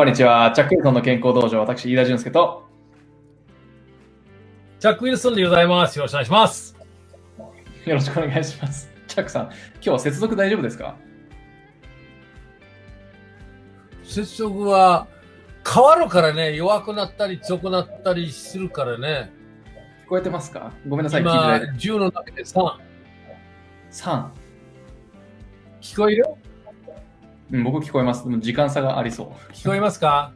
[0.00, 0.50] こんにちは。
[0.52, 2.64] チャック・ウィルソンの健康道場、私、飯田淳介と、
[4.78, 5.98] チャック・ウィルソンでございます。
[5.98, 6.74] よろしくお願いします。
[7.84, 8.90] よろしくお願いします。
[9.06, 9.52] チャックさん、今
[9.82, 10.96] 日は接続大丈夫ですか？
[14.02, 15.06] 接触は
[15.70, 19.30] 変わるからね、弱くなったり強くなったりするからね。
[20.06, 20.72] 聞こえてますか？
[20.88, 22.78] ごめんなさい、聞いてな今い、10の中で3。
[23.90, 24.28] 3。
[25.82, 26.24] 聞こえる？
[27.52, 28.24] うん、僕聞こえます。
[28.24, 29.52] でも時間差がありそう。
[29.52, 30.32] 聞こえますか？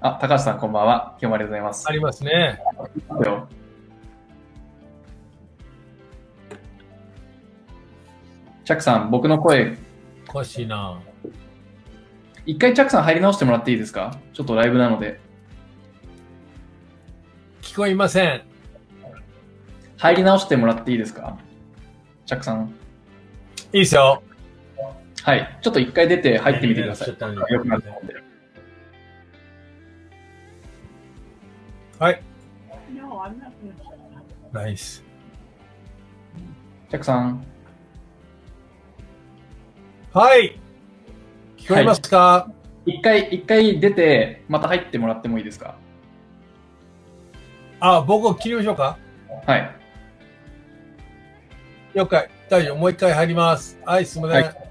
[0.00, 1.16] あ、高橋さん、こんばんは。
[1.20, 1.86] 今日もありがとうございます。
[1.88, 2.60] ありますね。
[3.24, 3.48] よ
[8.64, 9.76] チャックさん、僕の声、
[10.28, 11.00] おかしいな。
[12.46, 14.16] 一回チャックさん入り直してもらっていいですか？
[14.32, 15.20] ちょっとライブなので。
[17.62, 18.42] 聞こえません。
[19.96, 21.36] 入り直してもらっていいですか？
[22.26, 22.72] チャックさん。
[23.72, 24.22] いいですよ。
[25.24, 25.58] はい。
[25.62, 27.08] ちょっと一回出て入ってみてください。
[27.08, 28.14] ちょっとねよくなると思うんで。
[31.98, 32.22] はい。
[34.52, 35.04] ナイス。
[36.90, 37.44] チャックさん。
[40.12, 40.58] はい。
[41.56, 42.50] 聞こえますか、
[42.84, 45.76] 一回、一回出て、また入ってもらってもいいですか？
[47.78, 48.98] あ、僕を切りましょうか？
[49.46, 49.70] はい。
[51.94, 52.28] 了解。
[52.50, 52.76] 大丈夫。
[52.76, 53.78] もう一回入ります。
[53.84, 54.44] はい、すみません。
[54.44, 54.61] はい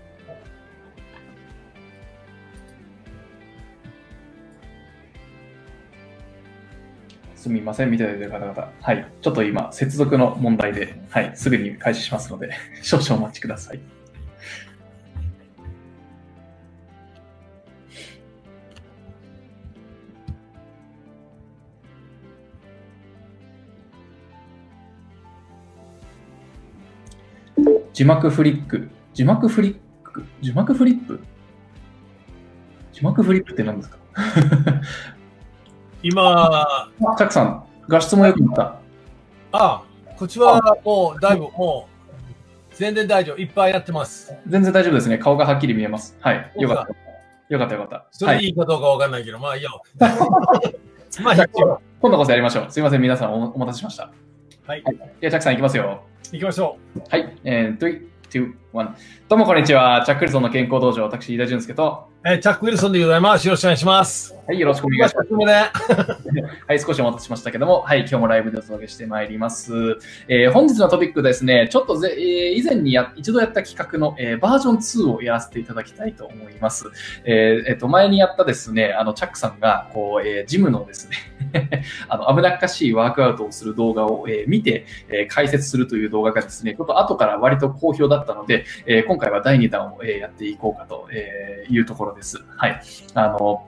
[7.42, 8.72] すみません、見ていたいている方々。
[8.82, 9.12] はい。
[9.20, 11.32] ちょっと今、接続の問題で、はい。
[11.34, 12.52] すぐに開始しますので、
[12.84, 13.80] 少々お待ちください。
[27.92, 28.92] 字幕フリック。
[29.16, 30.26] 字幕フリック？
[30.42, 31.20] 字幕フリップ？
[32.94, 33.98] 字幕フリップって何ですか？
[36.04, 38.80] 今、あチャックさん、画質も良くなった。
[39.52, 39.84] あ、
[40.18, 41.88] こっちはもうだいぶ、も
[42.72, 43.38] う、全然大丈夫。
[43.38, 44.34] いっぱいやってます。
[44.48, 45.20] 全然大丈夫ですね。
[45.20, 46.18] 顔がはっきり見えます。
[46.20, 46.52] はい。
[46.56, 46.96] よかった。
[47.54, 47.96] よかった、よかった。
[47.96, 48.08] はい。
[48.12, 49.82] それいいかどうかわかんないけど、まあいいよ。
[51.22, 52.66] まあ一応、今度こそやりましょう。
[52.70, 54.10] すいません、皆さんおお待たせしました。
[54.66, 54.84] はい。
[54.84, 56.02] では、チャックさんいきますよ。
[56.32, 56.78] 行きましょ
[57.10, 57.38] はい。
[57.44, 58.96] えー、3、2、1。
[59.28, 60.02] どうもこんにちは。
[60.06, 62.11] チャックルソンの健康道場、私、飯田淳介と、う。
[62.24, 63.48] えーチャック・ウィルソンでございます。
[63.48, 64.36] よろしくお願いします。
[64.48, 65.34] はい、よろしくお願いします。
[66.68, 69.74] はい、少しお待たせしましたけども、はい、今日もライブでお届けしてまいります。
[70.28, 76.92] えー本日のトピックですね、ちょっとぜ、えー以前にや一度やった企画の、えーバージョン2をやらせていただきたいと思います。
[77.26, 92.44] えーえっと、前にやったですね、あの、チャックさんが、こう、えージムのですね、 あの、危なっかしいワークアウトをする動画を、えー見て、えー解説するという動画がですね、ちょっと後から割と好評だったので、えー今回は第2弾を、えーやっていこうかとえーいうところです。
[92.58, 92.82] はい。
[93.14, 93.68] あの、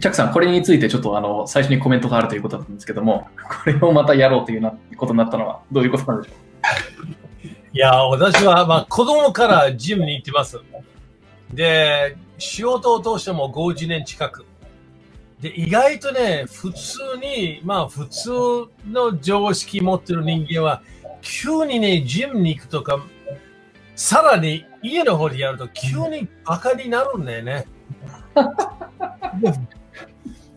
[0.00, 3.28] チャックさん、これについてちょっとあの、最初にコメントがあるということだったんですけども、
[3.64, 6.34] これをまたやろうというなことになったのは、どういうことなんでしょ
[7.44, 7.48] う？
[7.74, 10.60] いや、私は、まあ、子供からジムに行ってます。
[11.52, 14.44] で、仕事を通しても50年近く。
[15.40, 18.30] で、意外とね、普通に、まあ、普通
[18.90, 20.82] の常識持ってる人間は、
[21.20, 23.04] 急にね、ジムに行くとか、
[23.94, 27.66] さらに家の方でやると急にバカになるんだよね。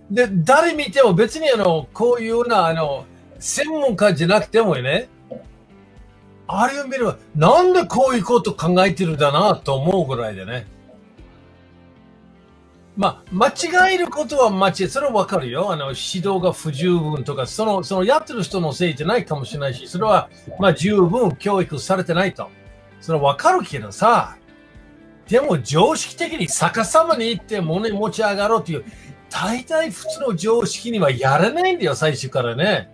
[0.10, 3.06] で、誰見ても別にあの、こういうような、あの、
[3.40, 5.10] 専門家じゃなくてもね、
[6.48, 10.68] あれを見れば、なんでこういうこと考えてるんだなと思うぐらいでね。
[12.96, 15.72] まあ、間違えることは間違え、それはわかるよ。
[15.72, 20.30] あの、指導が不十分とか、その、そのやってる人のせいじゃないかもしれないし、それは、
[20.60, 22.50] まあ、十分教育されてないと。
[23.02, 24.38] それはわかるけどさ、
[25.28, 28.86] でも常識的に逆さまに行って物に持ち上がろうという、
[29.30, 32.90] 大体普通の常識にはやらないんだよ、最初からね。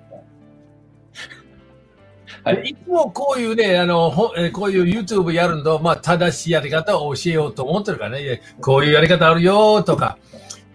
[2.44, 10.18] はいでいつもこういうね、あの、こういう YouTube やるの、まあ、正しいやり方を教えようと思ってるからね、こういうやり方あるよとか。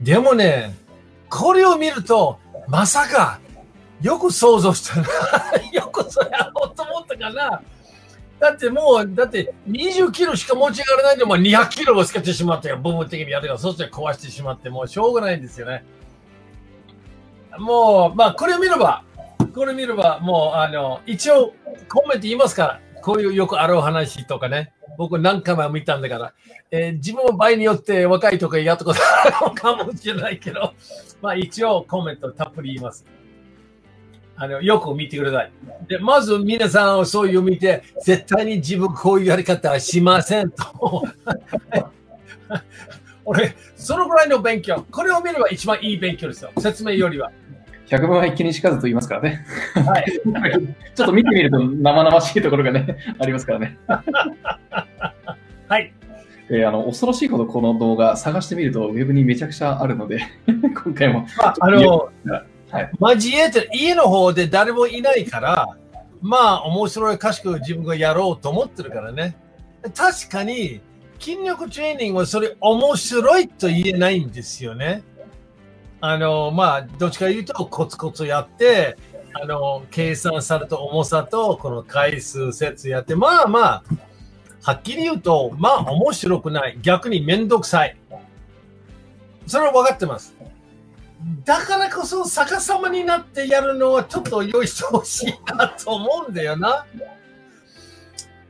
[0.01, 0.77] でもね、
[1.29, 2.39] これを見ると、
[2.69, 3.41] まさか、
[4.01, 5.09] よく想像したな。
[5.73, 7.63] よくそれやろうと思ったかな。
[8.39, 15.85] だってもう、だって20キロしか持ち上がらないで、もう200キロをつけてしまって、部分的にやるから、そして壊してしまって、もうしょうがないんですよね。
[17.59, 19.03] もう、まあ、これを見れば、
[19.55, 21.55] これ見れば、もう、あの、一応、
[21.89, 26.33] コメント言いますから、こういうよくある話とかね、僕何回も見たんだから、
[26.71, 30.75] えー自分も場合によって若いとかやったことあるか もしれないけど、
[31.23, 33.07] まあ一応コメントたっぷり言います。
[34.37, 35.53] あの、よく見てください。
[35.89, 41.05] で、まず皆さんをそういう見て、絶対に自分こういうやり方はしませんと。
[43.25, 44.85] 俺、そのぐらいの勉強。
[44.91, 46.51] これを見れば一番いい勉強ですよ。
[46.59, 47.31] 説明よりは。
[47.87, 49.45] 百分は一気にしかずと言いますからね。
[49.75, 50.05] はい。
[50.95, 53.79] ちょっと見てみると生々しいところがね、 ありますからね。
[55.69, 55.93] はい。
[56.49, 61.27] えーあの、恐ろしいほどこの動画探してみると、ウェブにめちゃくちゃあるので、今回も。
[61.37, 62.56] まあ、あの、はい
[63.01, 65.77] 交えて、家の方で誰もいないから、
[66.21, 69.37] まあ、面白い、賢く自分がやろうと思ってるからね。
[69.95, 70.81] 確かに、
[71.21, 75.03] 筋力トレーニングはそれ面白いと言えないんですよね。
[76.01, 78.97] あの、まあ、どっちか言うとコツコツやって、
[79.33, 83.85] あの、計算された重さと、この回数節やって、まあまあ、
[84.63, 86.79] はっきり言うと、まあ面白くない。
[86.83, 87.97] 逆にめんどくさい。
[89.47, 90.35] それは分かってます。
[91.45, 96.85] だからこそ逆さまになってやるのはちょっとよいしてほしいなと思うんだよな。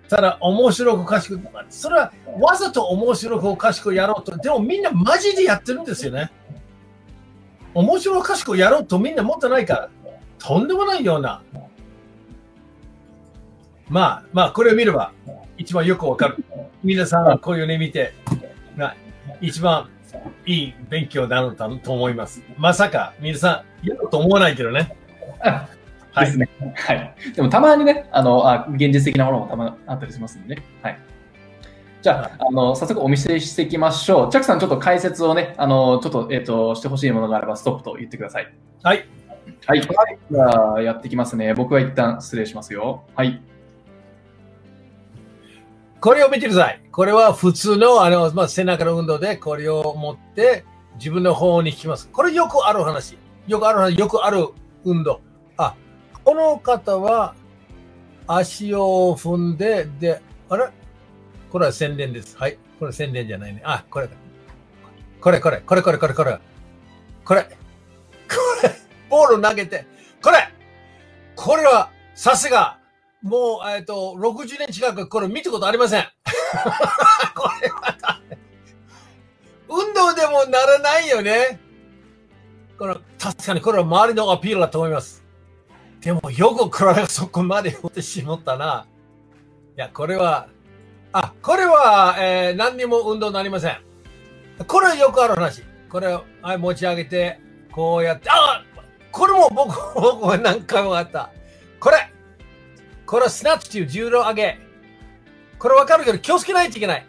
[0.08, 6.30] ただ、面白く賢く、それはわざと面白く賢くやろうと、でもみんなマジでやってるんですよね。
[7.74, 9.90] 面白く賢くやろうとみんな持ってないから、
[10.38, 11.42] とんでもないような。
[13.88, 15.12] まあ、まあ、これを見れば
[15.58, 16.44] 一番よくわかる。
[16.82, 18.12] 皆さんはこういうの見て、
[19.40, 19.88] 一番
[20.46, 22.42] いい勉強だろうと思います。
[22.56, 24.96] まさか皆さんやろうと思わないけどね。
[25.40, 25.68] は
[26.22, 26.48] いですね。
[26.74, 27.14] はい。
[27.34, 30.62] でもたまにね、あの、あ現実的なものもたまにあったりしますんでね。
[30.82, 30.98] はい。
[32.02, 34.30] じゃあ、あの、早速お見せしていきましょう。
[34.30, 38.52] チャックさん、ちょっと解説をね、あの、ちょっと、えっ、と、してほしいものがあれば、ストップと言ってください。
[38.82, 39.06] はい。
[39.66, 39.80] はい。
[39.80, 41.52] じゃあ、やっていきますね。
[41.54, 43.02] 僕は一旦失礼しますよ。
[43.16, 43.42] はい。
[46.06, 46.80] これを見てください。
[46.92, 50.64] これは普通のあの、まあ、背中の運動でこれを持って
[50.98, 52.08] 自分の方に引きます。
[52.12, 53.18] これよくある話。
[53.48, 54.46] よくある話、よくある
[54.84, 55.20] 運動。
[55.56, 55.74] あ、
[56.22, 57.34] この方は
[58.28, 60.68] 足を踏んで、で、あれ？
[61.50, 62.38] これは宣伝です。
[62.38, 62.56] はい。
[62.78, 63.60] これ宣伝じゃないね。
[63.64, 64.08] あ、これ。
[65.20, 66.38] これ、これ、これ、これ、これ、これ。
[67.24, 67.42] これ。
[67.42, 67.48] こ
[68.62, 68.70] れ。
[69.10, 69.84] ボール投げて。
[70.22, 70.36] これ
[71.34, 72.78] これは、さすが。
[73.26, 76.04] もう、えっ、と、60年近くこれ見たことありません。
[77.34, 78.20] これは
[79.68, 81.58] 運動でもならないよね。
[82.78, 85.24] この確かにこれは周りのアピールだと思います。
[86.00, 88.86] でもよくこれがそこまで打ってしまったな。
[89.76, 90.46] いや、これは、
[91.12, 93.80] あ、これは、えー何にも運動になりません。
[94.68, 95.62] これはよくある話。
[95.88, 97.40] これを、はい、持ち上げて、
[97.72, 98.62] こうやって、あ
[99.10, 101.30] これも僕、僕は何回もあった。
[101.80, 102.12] これ
[103.06, 104.58] これはスナッチという重量上げ。
[105.58, 107.06] これわかるけど気をつけないといけない。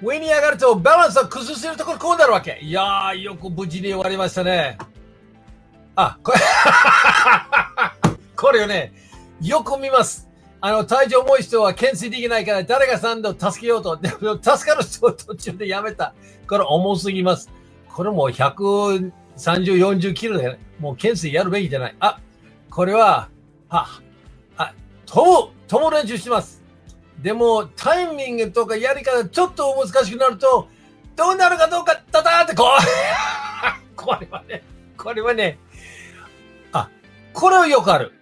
[0.00, 2.58] 上に上がるとバランスを崩せるところこうなるわけ。
[2.62, 4.78] いやー、よく無事に終わりましたね。
[5.96, 6.38] あ、これ、
[8.36, 8.92] これをね、
[9.42, 10.28] よく見ます。
[10.60, 13.96] あの、体重重い人は懸垂できないから、誰がさんと助けようと。
[13.96, 16.14] でも、助かる人は途中でやめた。
[16.48, 17.50] これ重すぎます。
[17.92, 21.96] これもう130、40キロで、もう懸垂やるべきじゃない。
[21.98, 22.20] あ、
[22.70, 23.28] これは、
[23.68, 24.00] は、あ、
[25.08, 26.62] と、とも練習します。
[27.22, 30.68] でも、タイミングとかやり方ちょっと難しくなると、
[31.16, 34.62] どうなるかどうか、たたーってこう、 これはね、
[34.96, 35.58] これはね、
[36.72, 36.90] あ、
[37.32, 38.12] これはよくある。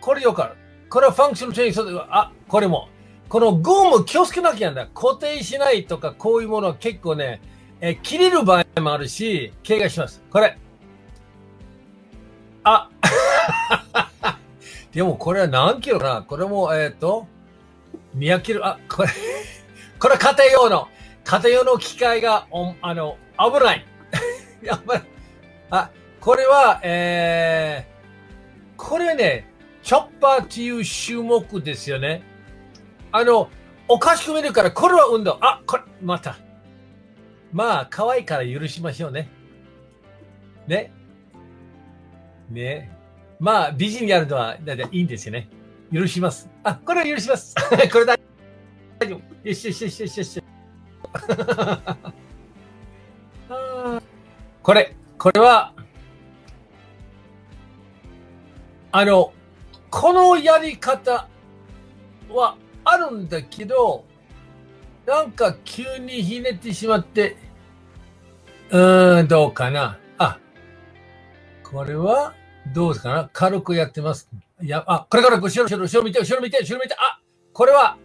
[0.00, 0.56] これよくある。
[0.90, 2.88] これはファンクショントレーンあ、これも。
[3.28, 4.86] このゴム気をつけなきゃなんだ。
[4.94, 7.40] 固定しないとか、こういうものは結構ね、
[7.80, 10.22] え切れる場合もあるし、怪我します。
[10.30, 10.58] これ。
[12.62, 12.90] あ、
[14.94, 16.22] でもこれは何キロかな？
[16.22, 17.26] これも、えっ、と、
[18.16, 19.08] 200キロ、あ、これ、
[19.98, 20.88] これ家庭用の、
[21.24, 23.84] 家庭用の機械が、おあの、危ない。
[24.62, 25.02] 危ない。
[25.70, 29.50] あ、これは、えー、これね、
[29.82, 32.22] チョッパーっていう種目ですよね。
[33.10, 33.50] あの、
[33.88, 35.38] おかしく見るから、これは運動。
[35.40, 36.36] あ、これ、また。
[37.52, 39.28] まあ、可愛いから許しましょうね。
[40.68, 40.92] ね。
[42.48, 42.93] ね。
[43.44, 45.50] まあ、美人やるのは、だいたいいんですよね。
[45.92, 46.48] 許します。
[46.62, 47.54] あ、これは許します。
[47.92, 48.16] これだ
[48.98, 49.48] 大丈夫。
[49.48, 50.42] よしよしよしよしよし。
[51.12, 51.98] あ
[53.52, 54.02] ー
[54.62, 55.74] これ、これは、
[58.92, 59.34] あの、
[59.90, 61.28] このやり方
[62.30, 64.06] はあるんだけど、
[65.04, 67.36] なんか急にひねってしまって、
[68.70, 69.98] うーん、どうかな。
[70.16, 70.38] あ、
[71.62, 72.32] これは、
[72.72, 73.14] どうですか？
[73.14, 74.28] な軽くやってます。
[74.62, 77.20] いや、あ、これから後ろ、後ろ、後ろ見て、後ろ見て、後ろ見て、あ、
[77.52, 77.96] これは、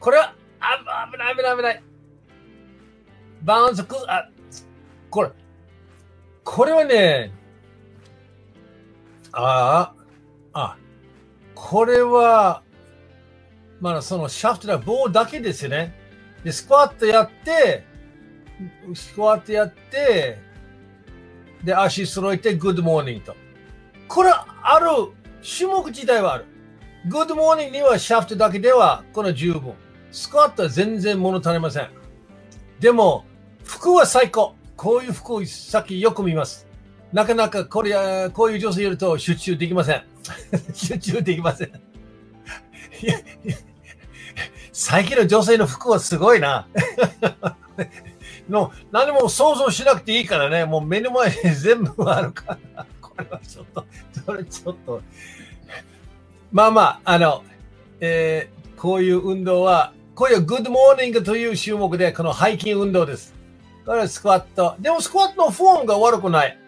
[0.00, 1.82] これは、あ、危ない、危ない、危ない。
[3.42, 4.28] バウンスく、あ、
[5.10, 5.30] これ、
[6.44, 7.32] これはね、
[9.32, 9.94] あ
[10.52, 10.76] あ、あ、
[11.54, 12.62] これは、
[13.80, 15.94] まあ、そのシャフトな棒だけですよね。
[16.42, 17.84] で、スクワットやって、
[18.94, 20.38] スクワットやって、
[21.66, 23.36] で、足揃えて、グッドモーニングと。
[24.06, 24.86] これ、ある、
[25.42, 26.44] 種目自体はある。
[27.08, 29.74] グッドモーニングにはシャフトだけでは、この十分。
[30.12, 31.88] スクワットは全然物足りません。
[32.78, 33.24] でも、
[33.64, 34.54] 服は最高。
[34.76, 36.68] こういう服をさっきよく見ます。
[37.12, 40.04] なかなかこれ、こういう女性いると集中できません。
[40.72, 41.72] 集中できません。
[44.72, 46.68] 最近の女性の服はすごいな。
[48.48, 53.84] の何も想像しなくていいからね、もう目の前に 全部あるから、これはちょっと、
[54.24, 55.02] それちょっと。
[56.52, 57.42] まあまあ、あの、
[58.00, 63.34] えーこういう運動は、こういうグッドモーニングという種目で、この背筋運動です。
[63.84, 64.76] これはスクワット。
[64.78, 66.58] でもスクワットのフォームが悪くない。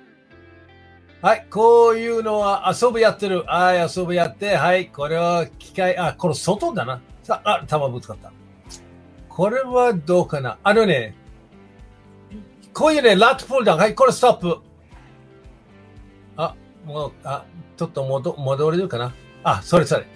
[1.20, 3.44] はい、こういうのは遊ぶやってる。
[3.46, 7.00] はい、遊ぶやって、はい、これは機械、あ、これ外だな。
[7.22, 8.32] さあ、球ぶつかった。
[9.28, 10.58] これはどうかな。
[10.62, 11.14] あのね、
[12.78, 13.80] こういうね、ラットプルダウン。
[13.80, 14.58] はい、これストップ。
[16.36, 16.54] あ、
[16.84, 17.44] もう、あ、
[17.76, 19.12] ちょっと戻戻れるかな？
[19.42, 20.06] あ、それそれ。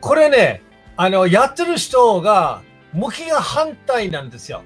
[0.00, 0.60] これね、
[0.96, 4.62] あの、やってる人が、向きが反対なんですよ。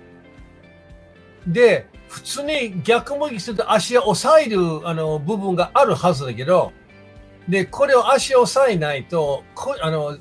[1.47, 6.73] で、普通に逆向きすると足を押さえるあの部分があるはずだけど、
[7.47, 10.16] で、これを足を押さえないと、こあの、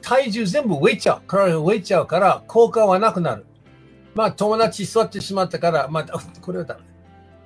[0.00, 1.22] 体重全部浮いちゃう。
[1.26, 3.44] 体が浮いちゃうから、効果はなくなる。
[4.18, 6.80] まあ、友達座ってしまったから、まあ、これはダメ。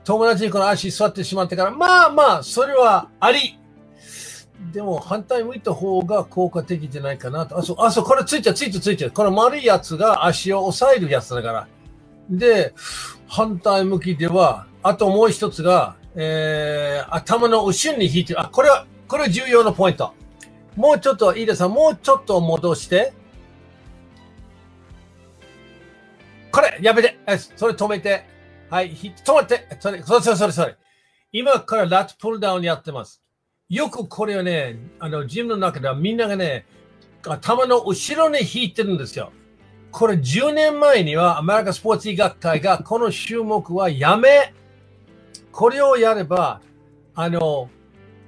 [0.04, 3.58] 友達にこの足座ってしまったから、まあまあ、それはあり。
[4.72, 7.58] でも、反対向いた方が効果的じゃないかなと。
[7.58, 9.10] あ、そう、あ、そう、これついちゃう、ついちゃう、ついちゃう。
[9.10, 11.68] この丸いやつが足を押さえるやつだから。
[12.30, 12.72] で、
[13.28, 18.40] 反対向きでは、あともう一つが、えー、頭の後ろに引いてる。
[18.40, 20.14] あ、これは、これは重要なポイント。
[20.76, 21.68] もうちょっと、いいですか？
[21.68, 23.12] もうちょっと戻して。
[26.52, 27.18] これ、やめて。
[27.56, 28.24] それ止めて。
[28.70, 29.66] はい、止まって。
[29.80, 30.76] それ、それ、それ、それ、それ。
[31.32, 33.22] 今からラットプルダウンやってます。
[33.70, 36.66] よくこれをね、あの、ジムの中ではみんながね、
[37.26, 39.32] 頭の後ろに引いてるんですよ。
[39.90, 44.52] これ10年前にはアメリカスポーツ医学会がこの種目はやめ、
[45.50, 46.60] これをやれば、
[47.14, 47.70] あの、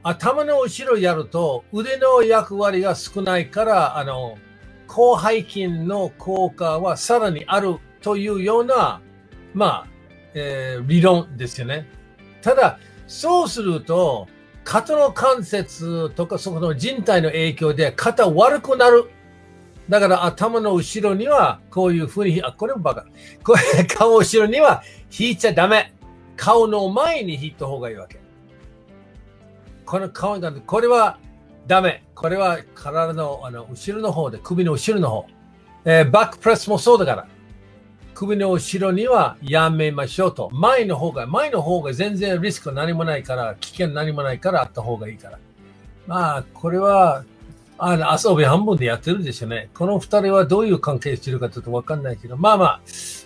[0.02, 4.36] 頭の後ろやると腕の役割が少ないから、あの、
[4.88, 9.00] 広背筋の効果はさらにあるというような、
[9.54, 9.86] まあ、
[10.34, 11.88] えー理論ですよね。
[12.42, 14.28] ただ、そうすると、
[14.62, 19.10] 肩の関節とかそこの人体の影響で肩悪くなる。
[19.88, 23.06] だから頭の後ろにはこういうふうに、あ、これもバカ。
[23.42, 24.82] これ、顔後ろには
[25.18, 25.94] 引いちゃダメ。
[26.36, 28.20] 顔の前に引いた方がいいわけ。
[29.86, 31.18] この顔が、これは
[31.66, 32.04] ダメ。
[32.14, 35.26] これは体のあの後ろの方で、首の後ろの方。
[35.86, 37.33] えーバックプレスもそうだから。
[38.26, 40.50] 首の後ろにはやめましょうと。
[40.52, 45.38] 前の方が、前の方が全然リスク何もないから、危険何もないからあった方がいいから。
[46.06, 47.24] まあ、これは、
[47.78, 49.70] あの、遊び半分でやってるんでしょうね。
[49.74, 52.80] この二人はどういう関係してるかちょっとわかんないけど、まあま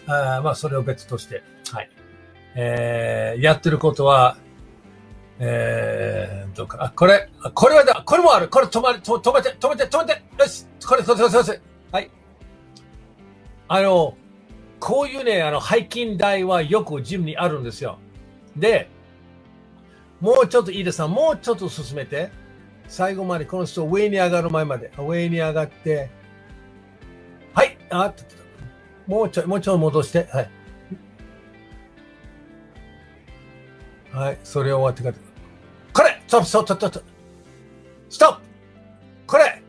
[0.08, 1.90] あ、あまあ、それを別として、はい。
[2.54, 4.36] えー、やってることは、
[5.38, 8.48] えー、どうか、あ、これ、これはだ、これもある。
[8.48, 11.60] これ止まれ、止めて、止めて、止めて、よし、これ、これ、これ、これ、
[11.92, 12.10] はい。
[13.68, 14.16] あの、
[14.80, 17.98] こういうね、あの、背筋台はよくジムにあるんですよ。
[18.56, 18.88] で、
[20.20, 22.30] もうちょっといいですもうちょっと進めて。
[22.88, 24.90] 最後までこの人上に上がる前まで。
[24.98, 26.10] 上に上がって。
[27.52, 27.76] はい。
[27.90, 28.24] あっと
[29.06, 30.28] もうちょい、もうちょい戻して。
[30.32, 30.50] はい。
[34.12, 34.38] はい。
[34.42, 35.14] それ終わってから。
[35.92, 37.04] これストップ、ストップ、ストップ、
[38.10, 38.42] ストップ
[39.26, 39.62] これ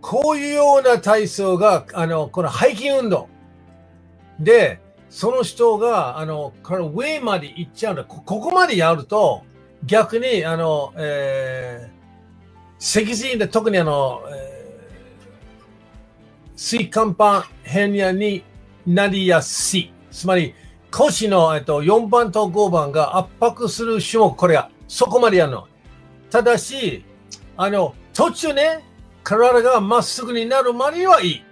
[0.00, 3.28] こういうような体操が、あの、この背筋運動。
[4.40, 8.04] で、その人が、あの、この上まで行っちゃうんだ。
[8.04, 9.42] こここまでやると、
[9.84, 14.56] 逆に、あの、えー、脊髄で特にあの、えー
[16.56, 18.42] 椎間板ヘニアに
[18.86, 19.92] なりやすい。
[20.10, 20.54] つまり、
[20.90, 25.68] 腰の、えっと、4番と5番が圧迫する種目、これが、そこまでやるの。
[26.30, 27.04] ただし、
[27.58, 28.82] あの、途中ね、
[29.22, 31.44] 体がまっすぐになるまではいい。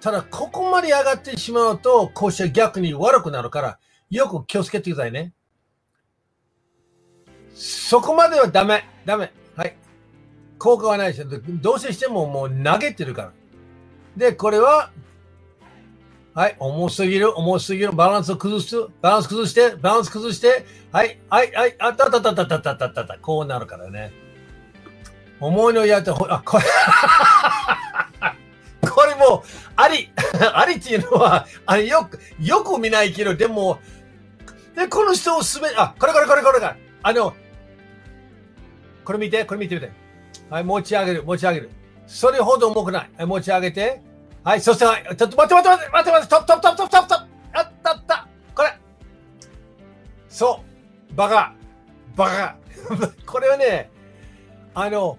[0.00, 3.78] ただ、ここまで上がってしまうと、腰は逆に悪くなるから、
[4.10, 5.32] よく気をつけてくださいね。
[7.54, 8.84] そこまではダメ。
[9.04, 9.32] ダメ。
[9.56, 9.76] はい。
[10.58, 11.26] 効果はないですよ。
[11.48, 13.32] どうせしてももう投げてるから。
[14.16, 14.90] で、これは、
[16.34, 24.12] はい、重すぎる、重すぎる、バランスを崩す、バランス崩して、バランス崩して、はい、はい、はい、あったったったったったったったったった、こうなるからね。
[25.40, 26.64] 思いのやって、ほあ、これ、
[28.88, 29.44] これも、
[29.76, 30.10] あり
[30.54, 33.78] ありっていうのは、あれよく、よく見ないけど、でも、
[34.74, 37.34] で、この人をすべ、あ、これこれこれこれが、あの、
[39.04, 39.90] これ見て、これ見てみて。
[40.50, 41.70] はい、持ち上げる、持ち上げる。
[42.06, 43.10] それほど重くない。
[43.16, 44.02] はい、持ち上げて。
[44.44, 48.78] はい、そして、はい、ちょっと待って待って待って待って待って、トップトップトップトップトップトップあったあったこれ
[50.28, 50.62] そ
[51.12, 51.54] う、バカ
[52.16, 52.56] バカ
[53.26, 53.90] これはね、
[54.74, 55.18] あの、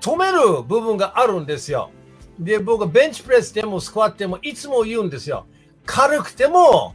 [0.00, 1.90] 止める部分があるんですよ。
[2.40, 5.46] で、僕はベンチプレスでもスクワットでもいつも言うんですよ。
[5.84, 6.94] 軽くても、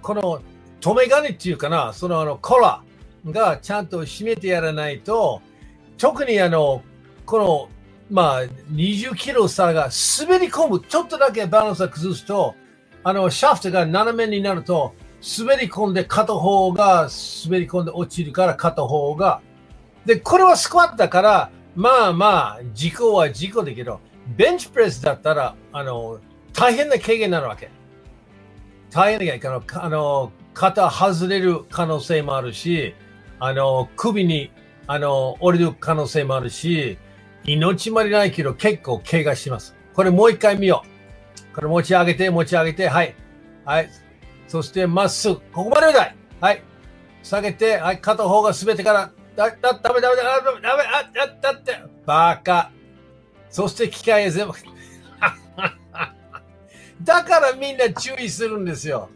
[0.00, 0.40] この
[0.80, 2.82] 止め金っていうかな、そのあのコラ
[3.26, 5.42] がちゃんと締めてやらないと、
[5.98, 6.82] 特にあの、
[7.24, 7.68] この、
[8.08, 9.88] まあ、20キロ差が
[10.20, 12.54] 滑り込む、ちょっとだけバランスを崩すと、
[13.02, 14.94] あの、シャフトが斜めになると、
[15.38, 17.08] 滑り込んで片方が
[17.44, 19.40] 滑り込んで落ちるから片方が。
[20.04, 26.20] で、これはスクワットだから、まあまあ、事故は事故だけど、ベンチプレスだったら、あの、
[26.52, 27.70] 大変な軽減になるわけ。
[28.90, 29.82] 大変な軽減。
[29.82, 32.94] あの、肩外れる可能性もあるし、
[33.38, 34.50] あの、首に、
[34.86, 36.98] あの、折れる可能性もあるし、
[37.44, 39.76] 命までないけど結構怪我します。
[39.94, 40.82] これもう一回見よ
[41.52, 41.54] う。
[41.54, 43.14] これ持ち上げて、持ち上げて、はい。
[43.64, 43.90] はい。
[44.48, 45.36] そしてまっすぐ。
[45.52, 46.16] ここまでだい。
[46.40, 46.62] はい。
[47.22, 48.00] 下げて、はい。
[48.00, 50.22] 片方が滑ってから、だ、だ、ダメダメダ
[50.54, 52.70] メ、ダメ、あ、だ、だって、バカ。
[53.56, 54.52] そして機械へ全部。
[57.02, 59.08] だからみんな注意するんですよ。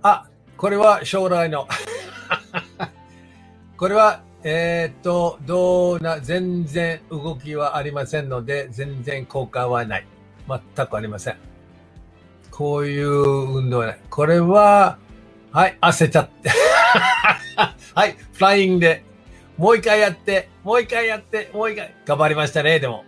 [0.00, 1.68] あ、これは将来の。
[3.76, 10.06] これは、えー、っと、どうな、全然動きはありませんので、全然効果はない。
[10.48, 11.36] 全くありません。
[12.50, 14.00] こういう運動はない。
[14.08, 14.96] これは、
[15.50, 16.50] はい、汗ちゃって。
[17.94, 19.11] はい、フライングで。
[19.62, 21.94] もう一回やって、もう一回やって、もう一回。
[22.04, 23.04] 頑張りましたね、でも。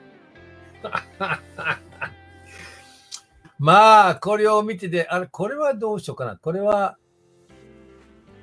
[3.58, 6.36] まあ、これを見てて、あれ、これはどうしようかな。
[6.36, 6.96] これは、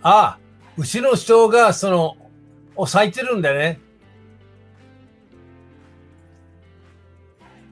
[0.02, 0.40] ああ、
[0.78, 2.18] 後ろの人が、その、
[2.76, 3.80] 押さえてるんだよね。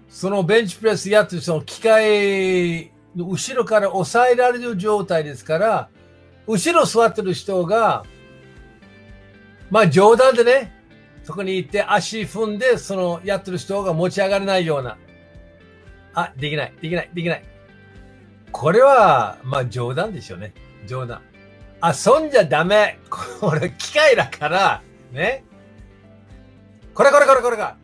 [0.07, 5.89] そのベンチプレスやってるその機械の後ろから押さえられる状態ですから、
[6.47, 8.05] 後ろ座ってる人が、
[9.69, 10.73] まあ冗談でね、
[11.23, 14.97] そこに行って足踏んで、そのやってる人が持ち上がれないような。
[16.13, 17.43] あ、できない、できない、できない。
[18.51, 20.53] これは、まあ冗談ですよね。
[20.87, 21.21] 冗談。
[21.81, 22.99] 遊んじゃダメ。
[23.09, 25.45] これ機械だから、ね。
[26.93, 27.77] これこれこれこれが。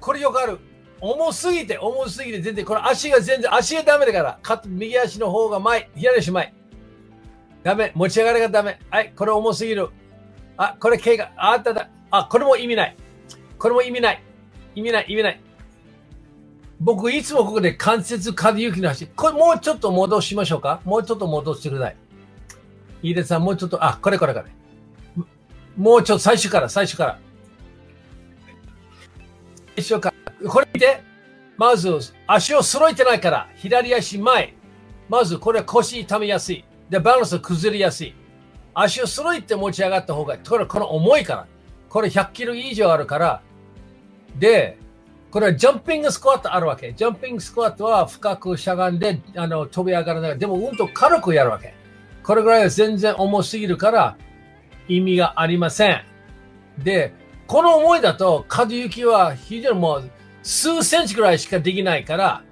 [0.00, 0.58] これよくある。
[1.00, 4.58] 重すぎて、重すぎて、全然、これ足が全然、足がダメだから。
[4.66, 6.54] 右足の方が前、左足前。
[7.62, 7.92] ダメ。
[7.94, 8.78] 持ち上がりがダメ。
[8.90, 9.88] はい、これ重すぎる。
[10.56, 11.30] あ、これ怪我。
[11.36, 11.88] あっただ。
[12.10, 12.96] あ、これも意味ない。
[13.58, 14.22] これも意味ない。
[14.74, 15.40] 意味ない、意味ない。
[16.80, 19.06] 僕、いつもここで関節可動域の話。
[19.06, 20.80] これもうちょっと戻しましょうか？
[20.84, 21.96] もうちょっと戻してください。
[23.02, 24.46] いいですかもうちょっと、あ、これこれこれ。
[25.76, 27.18] もうちょっと最初から、最初から。
[29.76, 30.50] 最初から。
[30.50, 31.02] これ見て。
[31.56, 34.54] まず、足を揃えてないから、左足前。
[35.08, 36.64] まず、これ腰痛めやすい。
[36.90, 38.14] で、バランス崩れやすい。
[38.74, 41.46] 足を揃えて持ち上がった方がいい、これ、この重いから。
[41.88, 43.42] これ100キロ以上あるから。
[44.36, 44.78] で、
[45.30, 46.92] これはジャンピングスクワットあるわけ。
[46.92, 50.38] ジャンピングスクワットは深くしゃがんで、あの、飛び上がらない。
[50.38, 51.74] でも、うんと軽くやるわけ。
[52.22, 54.16] これぐらいは全然重すぎるから、
[54.88, 56.02] 意味がありません。
[56.78, 57.12] で、
[57.46, 60.10] この思いだと、風行きは非常にもう
[60.42, 62.42] 数センチぐらいしかできないから、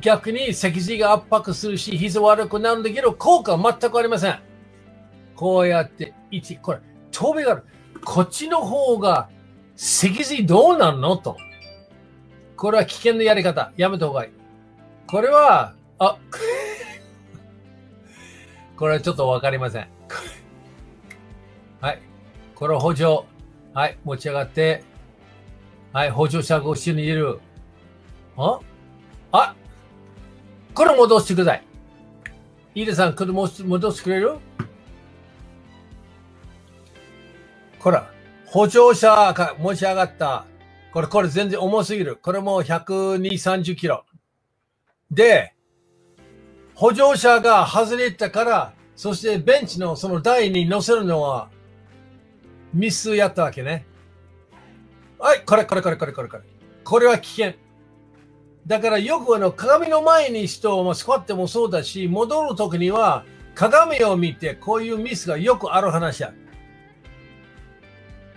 [0.00, 4.38] 逆に脊髄が圧迫するし、膝悪くなるんだけど、効果は全くありません。
[5.36, 6.80] こうやって、1、これ、
[7.12, 7.64] 飛びがある。
[8.04, 9.28] こっちの方が、
[9.76, 11.16] 脊髄どうなるの？
[11.18, 11.36] と。
[12.56, 13.72] これは危険なやり方。
[13.76, 14.32] やめた方がいい。
[15.06, 16.16] これは、あ、
[18.76, 19.88] これはちょっとわかりません。
[21.80, 22.00] はい。
[22.54, 23.24] これを補助。
[23.74, 23.98] はい。
[24.04, 24.82] 持ち上がって。
[25.92, 26.10] はい。
[26.10, 27.40] 補助者が後ろにいる。
[28.38, 28.58] あ？
[29.32, 29.54] あ？
[30.74, 31.64] これ戻してください。
[32.74, 33.48] イーレさん、これ戻
[33.92, 34.36] してくれる？
[37.86, 38.00] これ、
[38.46, 40.44] 補助者が持ち上がった。
[40.92, 42.16] これ、これ全然重すぎる。
[42.16, 44.04] これも120、30キロ。
[45.08, 45.54] で、
[46.74, 51.48] 補助者が外れたから、そしてベンチのその台に乗せるのは
[52.74, 53.86] ミスやったわけね。
[55.20, 56.42] はい、これ、これ、これ、これ、これ、これ。
[56.82, 57.52] これは危険。
[58.66, 66.32] だからよくあの鏡の前に人をスクワットもそうだし、戻るときには鏡を見てこういうミスがよくある話や。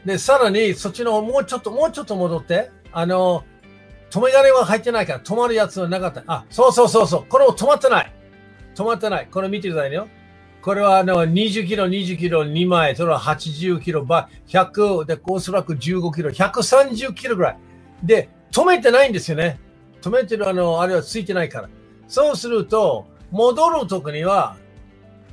[0.05, 3.43] で、さらにそっちのもうちょっと、もうちょっと戻って、あの、
[4.09, 6.23] 止め金は入ってないから止まるやつはなかった。
[6.27, 7.25] あ、そうそうそうそう。
[7.27, 8.13] これも止まってない。
[8.75, 9.27] 止まってない。
[9.29, 10.07] これ見てくださいよ。
[10.61, 17.57] これはあの20キロ、20キロ2枚、それは80キロ、100で、おそらく15キロ、130キロぐらい。
[18.03, 19.59] で、止めてないんですよね。
[20.01, 21.69] 止めてるあの、あれはついてないから。
[22.07, 24.57] そうすると、戻るときには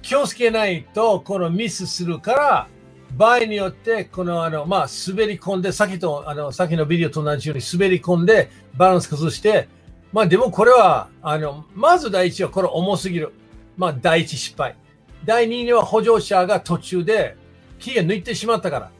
[0.02, 2.68] 気をつけないと、このミスするから、
[3.16, 9.68] 場合によって、この、あの、まあ、滑り込んで、さっきと、あの、さっきのビデオと同じように滑り込んで、バランス崩して、
[10.12, 13.33] まあ、でもこれは、あの、まず第一はこれ重すぎる。
[13.79, 14.76] まあ、第一失敗。
[15.24, 17.37] 第二には補助者が途中で、
[17.79, 18.90] キーが抜いてしまったから。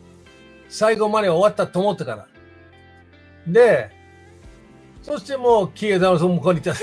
[0.68, 2.26] 最後まで終わったと思ったから。
[3.46, 3.90] で、
[5.02, 6.81] そしてもう、キーが向こうに行った。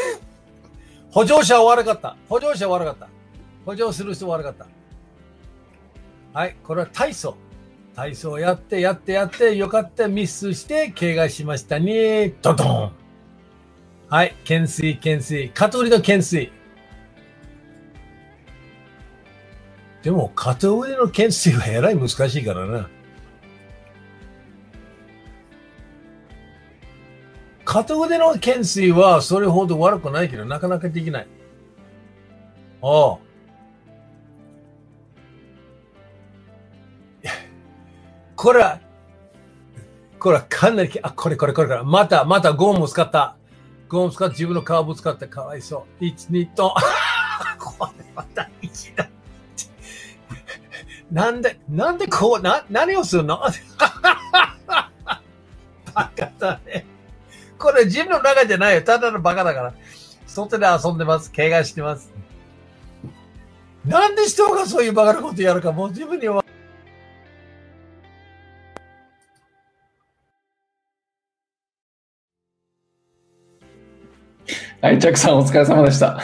[1.10, 2.16] 補助者は悪かった。
[2.30, 3.08] 補助者は悪かった。
[3.66, 4.68] 補助する人は悪かった。
[6.34, 7.36] はい、これは体操。
[7.96, 12.30] 体操やってやってやってよかったミスして怪我しましたね。
[12.42, 12.92] ドドン。
[14.10, 15.50] はい、懸垂懸垂。
[15.50, 16.52] 肩腕の懸垂。
[20.02, 22.90] でも肩腕の懸垂はえらい難しいからな。
[27.64, 31.28] 肩腕の懸垂はそれほど悪くないけどなかなかできない。
[32.82, 33.33] ああ。
[38.44, 38.82] これは、
[40.20, 41.84] これはかなり、あ、これこれこれこれ。
[41.84, 43.38] また、またゴムを使った。
[43.88, 46.04] ゴムを使って自分のカーブを使ってかわいそう。
[46.04, 46.76] 1、2と。
[47.58, 49.08] これまた1だ。
[51.10, 53.40] なんで、なんでこう、な、何をするの？
[55.96, 56.86] バカだね。
[57.58, 58.82] これジムの中じゃないよ。
[58.82, 59.74] ただのバカだから。
[60.28, 61.32] 外で遊んでます。
[61.32, 62.12] 怪我してます。
[63.86, 66.43] なんで人がそういうバカなことやるか、もう自分には
[74.84, 76.20] はい、チャックさんお疲れ様でした。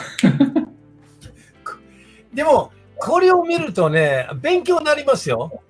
[2.34, 5.64] でも、これを見るとね、勉強になりますよ。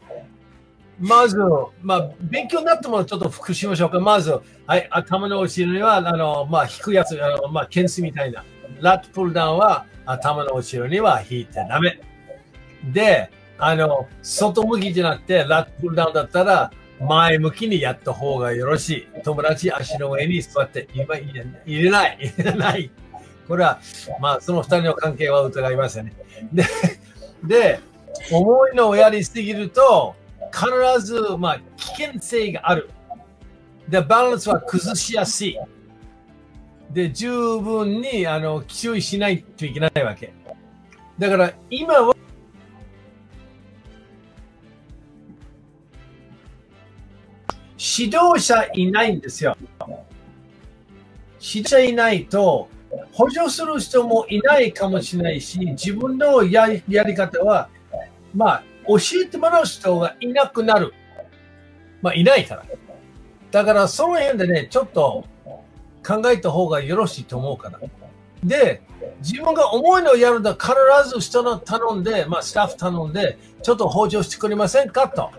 [0.99, 1.37] まず、
[1.83, 3.99] まあ、勉強になってもちょっと復習しましょうか。
[3.99, 8.43] まず、はい、頭の後ろには、あの、まあ、引くやつ、あのまあ、懸垂みたいな。
[8.81, 12.01] ラットプルダウンは頭の後ろには引いてダメ。
[12.91, 19.07] で、あの、外向きじゃなくて、ラットプルダウンだったら、前向きにやった方がよろしい。
[19.23, 21.57] 友達足の上に座って今入れない。
[21.65, 22.91] 入れない。
[23.47, 23.79] これは、
[24.19, 26.13] まあ、その二人の関係は疑いますよね。
[26.53, 26.63] で、
[27.43, 27.79] で、
[28.31, 30.15] 重いのをやりすぎると、
[30.51, 32.89] 必ず、まあ、危険性がある。
[33.87, 35.57] で、バランスは崩しやすい。
[36.91, 40.33] で、十分に、あの、注意しないといけないわけ。
[41.17, 42.15] だから、今は、
[47.99, 49.57] 指導者いないんですよ。
[51.41, 52.69] 指導者いないと、
[53.11, 57.67] 補助する人もいないかもしれないし、自分のやりやり方は、
[58.33, 60.93] まあ、教えてもらう人がいなくなる。
[62.01, 62.65] まあ、いないから。
[63.51, 65.25] だから、その辺でね、ちょっと
[66.05, 67.79] 考えた方がよろしいと思うから。
[68.43, 68.81] で、
[69.21, 70.71] 自分が思いのやるんだ必
[71.09, 75.31] ず人の頼んで、まあ、スタッフ頼んで、ちょっと補助してくれませんかと。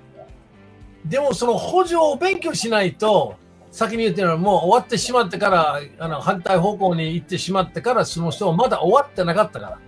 [1.05, 3.37] でもその補助を勉強しないと、
[3.71, 9.79] 先に言ってるのはもう終わってしまってから、あの反対方向に行ってしまってから、その人はまだ終わってなかったから。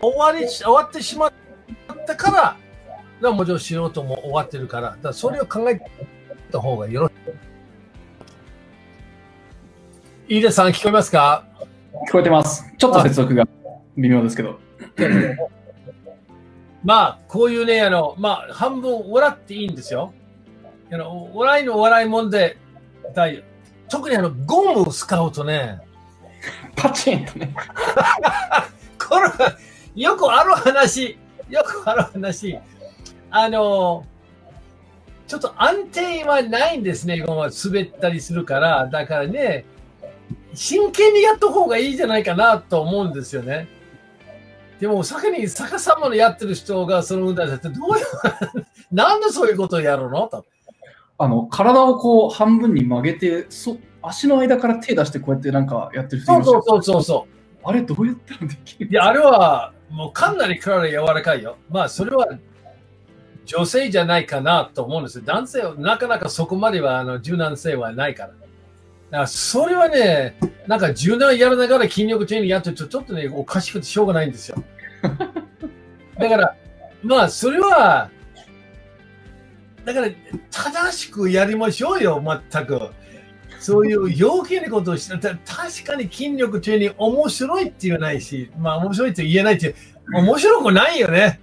[0.00, 1.32] 終わり、終わってしまっ
[2.06, 2.56] たか
[3.20, 5.80] ら、もちろん素人も終わってるから、だからそれを考え
[6.50, 7.12] た方がよろし
[10.28, 10.38] い。
[10.38, 11.44] 飯田さん、聞こえますか？
[12.08, 12.64] 聞こえてます。
[12.78, 13.46] ちょっと接続が
[13.98, 14.58] 微妙ですけど。
[16.82, 20.14] まあ、こういうね、あの、まあ、半分笑っていいんですよ。
[20.92, 22.56] あの笑いの笑いもんで、
[23.88, 25.80] 特にあの、ゴムを使うとね、
[26.76, 27.54] パチンとね。
[28.98, 29.56] これは、
[29.94, 32.58] よくある話、よくある話。
[33.30, 34.06] あの、
[35.26, 38.88] ちょっと安定はないんですね、ゴムは滑ったりするから。
[38.88, 39.64] だからね、
[40.54, 43.68] 真剣にやった方がいいじゃないかなと思うんですよね。
[44.80, 50.26] でも、先に逆さまのやってる人がその運動ってどういう、 なんでそういうことをやるの？
[50.28, 50.46] と。
[51.20, 57.40] あの、体をこう半分に曲げて、そ足の間から手出してこうやってなんかやってる人いましたそうそうそうそう。
[57.62, 61.58] あれどうやったらできるいや、あれはもうかなり体柔らかいよ。
[61.68, 62.26] まあ、それは
[63.44, 65.24] 女性じゃないかなと思うんですよ。
[65.26, 68.28] 男性はなかなかそこまではあの柔軟性はないから。
[68.30, 68.38] だか
[69.10, 74.56] らそれはね、なんか柔軟やらながら筋力トレーニングやってるとちょっとね、おかしくてしょうがないんですよ。
[76.18, 76.56] だから、
[77.02, 78.08] まあ、それは、
[79.92, 80.14] だから、
[80.50, 82.90] 正しくやりましょうよ、全く。
[83.60, 89.74] そういう余計なことをして、た確かに筋力トレーニング面白いって言わないし、まあ面白いって言えないって、
[90.14, 91.40] 面白くないよね。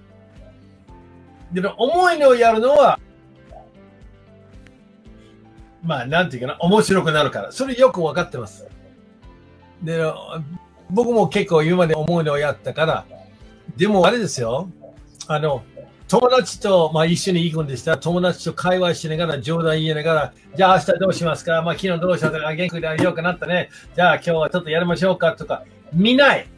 [1.52, 2.98] でも重いのをやるのは、
[5.82, 7.52] まあなんていうかな、面白くなるから。
[7.52, 8.66] それよく分かってます。
[9.82, 10.02] で、
[10.90, 13.04] 僕も結構今まで重いのをやったから、
[13.76, 14.68] でもあれですよ。
[15.28, 15.62] あの、
[16.08, 21.60] 友達と、まあ、一緒に行くんでした、友達と会話しながら、冗談言いながら、じゃあ明日どうしますか？
[21.60, 22.30] まあ、昨日どうした？
[22.30, 23.68] か、元気でよくなったね。
[23.94, 26.48] じゃあ今日はちょっとやりましょうかとか、見ない。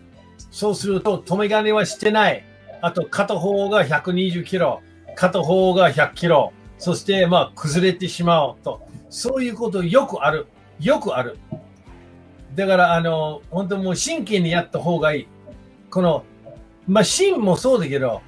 [0.53, 2.45] そうすると、止め金はしてない。
[2.81, 4.83] あと、片方が120キロ、
[5.17, 6.53] 片方が100キロ。
[6.79, 8.81] そして、まあ、崩れてしまうと。
[9.11, 10.47] そういうことよくある。
[10.79, 11.39] よくある。
[12.55, 15.29] だから、あの、本当もう真剣にやった方がいい。
[15.91, 16.25] この、
[16.87, 18.23] マシンもそうだけど、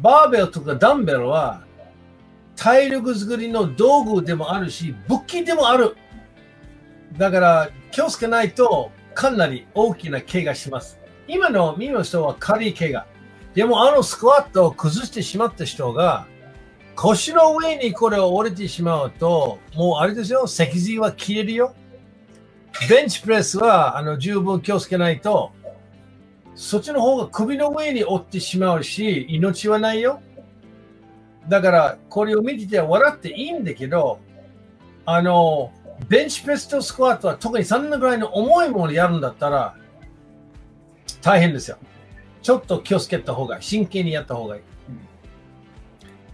[0.00, 1.62] バーベルとかダンベルは
[2.56, 5.96] 体力作りの道具でもあるし、武器でもある。
[7.16, 10.98] だから気をつけないとかなり大きな怪我します。
[11.26, 13.06] 今の耳の人は軽い怪我。
[13.54, 16.26] でもあのスクワットを崩してしまった人が
[16.94, 21.74] 腰の上にこれを折れてしまうと、もうあれですよ、脊髄は消えるよ。
[22.88, 25.52] ベンチプレスはあの十分気をつけないと
[26.54, 30.20] そっちの方が首の上に折ってしまうし、命はないよ。
[31.48, 34.18] だから、これを見てて笑っていいんだけど、
[35.06, 35.72] あの、
[36.08, 39.74] ベンチプレスとスクワットは特にそんなぐらいの重いものやるんだったら、
[41.22, 41.78] 大変ですよ。
[42.42, 43.60] ちょっと気をつけた方が。
[43.60, 44.62] 真剣にやった方がいい。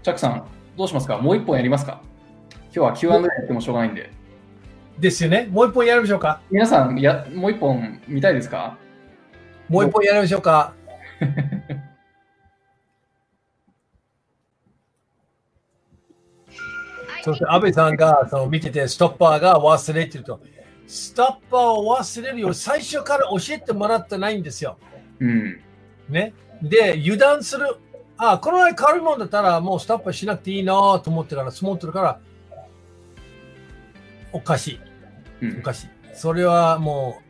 [0.02, 0.44] チャックさん、
[0.76, 1.18] どうしますか？
[1.18, 2.00] もう一本やりますか？
[2.64, 4.12] 今日は Q&A やってもしょうがないんで。
[4.98, 5.48] ですよね。
[5.50, 6.40] もう一本やりましょうか。
[6.50, 8.78] 皆さんや、もう一本見たいですか？
[9.68, 10.74] もう一本やりましょうか。
[17.24, 20.40] そして安倍さんがその見てて、ストッパーが忘れてると。
[20.86, 22.54] ストッパーを忘れるよ。
[22.54, 24.78] 最初から教えてもらってないんですよ。
[25.18, 25.60] うん。
[26.08, 26.32] ね。
[26.62, 27.66] で、油断する。
[28.16, 32.20] あ、この前軽いもんだったらもうストッパーしなくていいなと思ってから、積もってるから、
[34.32, 34.80] おかしい。
[35.42, 35.88] うんおかしい。
[36.14, 37.20] それはも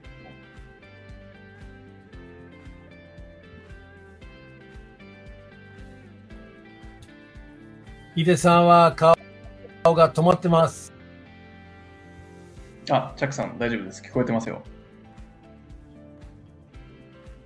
[8.16, 9.16] う、井出さんは顔
[9.83, 10.92] 顔が止まってます。
[12.90, 14.02] あ、チャックさん、大丈夫です。
[14.02, 14.62] 聞こえてますよ。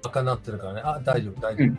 [0.05, 0.83] 赤になってるからね。
[0.85, 1.67] あ、大丈夫、大丈夫。
[1.69, 1.79] うん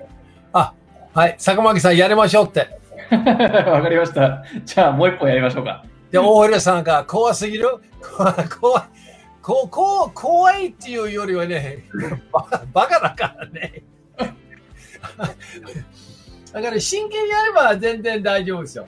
[0.53, 0.73] あ、
[1.13, 1.35] はい。
[1.37, 2.77] 坂巻さんやりましょうって。
[3.15, 4.43] わかりました。
[4.65, 5.85] じゃあ、もう一本やりましょうか。
[6.11, 7.69] で、大平さんが怖すぎる？
[8.01, 8.83] 怖い、怖い。
[9.41, 11.85] ここう怖いっていうよりはね、
[12.31, 13.83] バカバカだからね。
[16.53, 18.87] だから真剣にやれば全然大丈夫ですよ。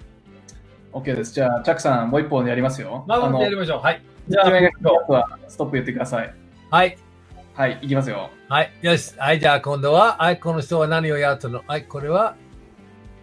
[0.91, 1.33] OK です。
[1.33, 3.03] じゃあ、チャックさん、もう一本やりますよ。
[3.07, 3.79] まあ、あのやりましょう。
[3.79, 4.01] はい。
[4.27, 6.33] じじゃあ、ストップ言ってください。
[6.69, 6.97] はい。
[7.55, 8.29] はい、いきますよ。
[8.49, 8.71] はい。
[8.81, 9.13] よし。
[9.17, 9.39] はい。
[9.39, 10.39] じゃあ今度は、はい。
[10.39, 11.85] この人は何をやったのはい。
[11.85, 12.35] これは、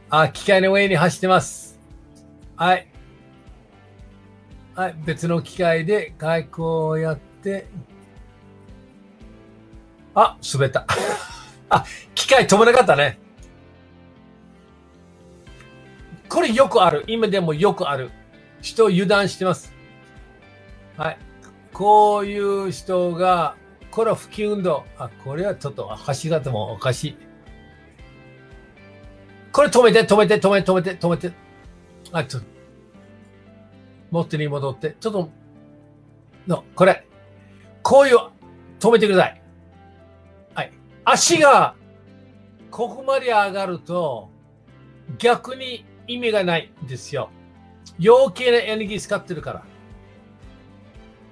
[0.08, 1.78] あ、機械の上に走ってます。
[2.56, 2.88] はい。
[4.74, 4.94] はい。
[5.04, 7.66] 別の機械で外交をやって、
[10.14, 10.86] あ、滑った。
[11.70, 13.18] あ、機械止まなかったね。
[16.30, 17.04] これよくある。
[17.08, 18.10] 今でもよくある。
[18.62, 19.72] 人油断してます。
[20.96, 21.18] はい。
[21.72, 23.56] こういう人が、
[23.90, 24.84] これは普及運動。
[24.96, 27.16] あ、これはちょっと走り方もおかしい。
[29.50, 31.32] これ止めて、止めて、止めて、止めて、止めて。
[32.12, 32.48] あ、ちょっと。
[34.12, 34.96] 元に戻って。
[35.00, 35.30] ちょっと、
[36.46, 37.08] の、これ。
[37.82, 38.18] こういう、
[38.78, 39.42] 止めてください。
[40.54, 40.72] はい。
[41.04, 41.74] 足が、
[42.70, 44.30] ここまで上がると、
[45.18, 47.30] 逆に意味がないんですよ。
[48.04, 49.62] 余計なエネルギー使ってるから。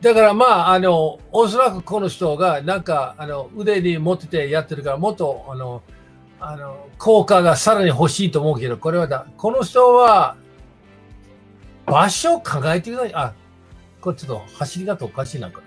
[0.00, 5.82] だからまあ、あの、おそらくこの人がなんか、あの、腕に持っててやってるから、もっと、あの、
[6.40, 10.36] あの、効果がさらに欲しいと思うけど、これはだ、この人は、
[11.86, 13.14] 場所を考えてください。
[13.14, 13.34] あ、
[14.00, 15.64] これちょっと走り方おかしいな、これ。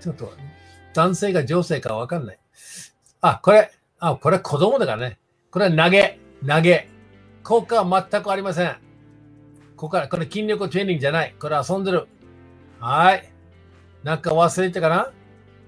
[0.00, 0.32] ちょっと、
[0.94, 2.38] 男性か女性かわかんない。
[3.20, 5.18] あ、これ、あ、これ子供だからね。
[5.50, 6.88] これは投げ、投げ。
[7.42, 8.76] 効果は全くありません。
[9.76, 11.34] ここから、これ筋力トレーニングじゃない。
[11.38, 12.08] これ遊んでる。
[12.80, 13.28] はい。
[14.02, 15.10] なんか忘れてかな？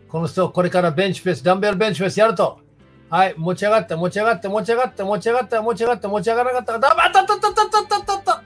[0.08, 2.60] この人、これからベンチプレス、ダンベルベンチプレスやると。
[3.08, 3.34] はい。
[3.36, 6.78] 持ち上がって、持ち上がって、持ち上がって、持ち上がって、持ち上がって、持ち上がらなかった。
[6.78, 8.42] だ、あったったったったったったった。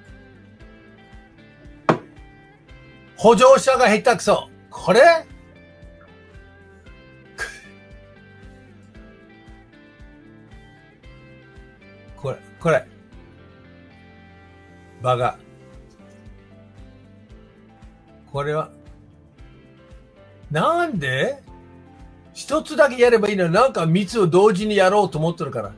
[3.16, 4.48] 補助者が下手くそ。
[4.70, 5.00] これ
[15.04, 15.36] バカ。
[18.32, 18.70] これは。
[20.50, 21.42] なんで？
[22.32, 25.72] 一つだけやればいいのなんか三つを同時にやろうと思ってるから。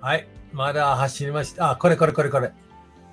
[0.00, 0.28] はい。
[0.52, 1.72] まだ走りました。
[1.72, 2.52] あ、これこれこれこれ。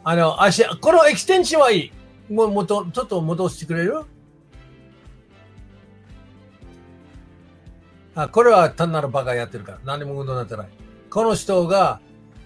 [0.03, 1.91] あの、足、このエクステンションはいい。
[2.31, 4.03] もう、もと、ちょっと戻してくれる？
[8.13, 9.79] あ、これは単なるバカやってるから。
[9.85, 10.67] 何も運動になってない。
[11.09, 11.99] この人が、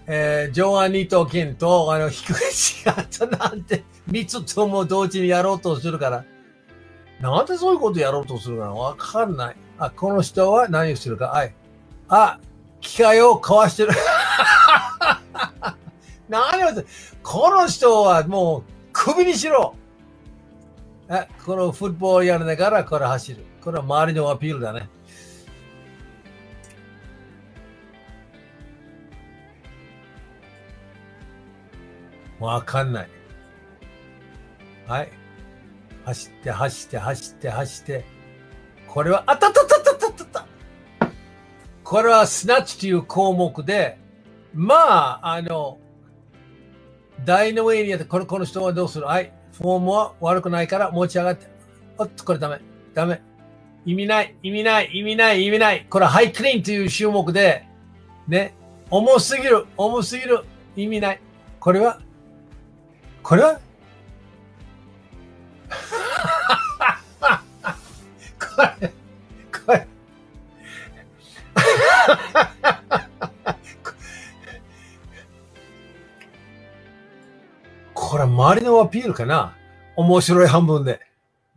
[0.06, 6.24] えー、ジョアニトキンと、あの、低いシガートなんて、 三つとも同時にやろうとするから。
[7.20, 9.56] なんでそういうことやろうとするかわかんない。
[9.78, 11.28] あ、この人は何をするか。
[11.28, 11.54] はい。
[12.08, 12.38] あ、
[12.80, 13.92] 機械をかわしてる。
[16.28, 16.86] 何をする
[17.22, 18.62] この人はもう
[18.92, 19.74] 首にしろ。
[21.08, 23.44] え、このフットボールやりながらこれ走る。
[23.62, 24.90] これは周りのアピールだね。
[32.40, 33.08] わかんない。
[34.86, 35.08] はい。
[36.04, 38.04] 走って、走って、走って、走って。
[38.88, 40.46] これは、あったったったったったったった
[41.82, 43.98] これはスナッチという項目で、
[44.52, 45.78] まあ、あの、
[47.24, 49.06] 台の上にやって、このこの人はどうする？
[49.06, 49.32] はい。
[49.52, 51.46] フォームは悪くないから持ち上がって。
[51.96, 52.60] おっと、これダメ。
[52.92, 53.22] ダメ。
[53.86, 55.86] 意味ない、意味ない、意味ない、意味ない。
[55.88, 57.66] これハイクリーンという種目で、
[58.26, 58.54] ね。
[58.90, 60.44] 重すぎる、重すぎる。
[60.76, 61.20] 意味ない。
[61.60, 62.00] これは
[63.24, 63.58] これは？
[68.38, 68.92] これ、
[69.50, 69.88] これ。
[77.94, 79.56] これ周りのアピールかな
[79.96, 81.00] 面白い半分で。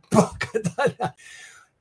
[0.09, 1.15] バカだな。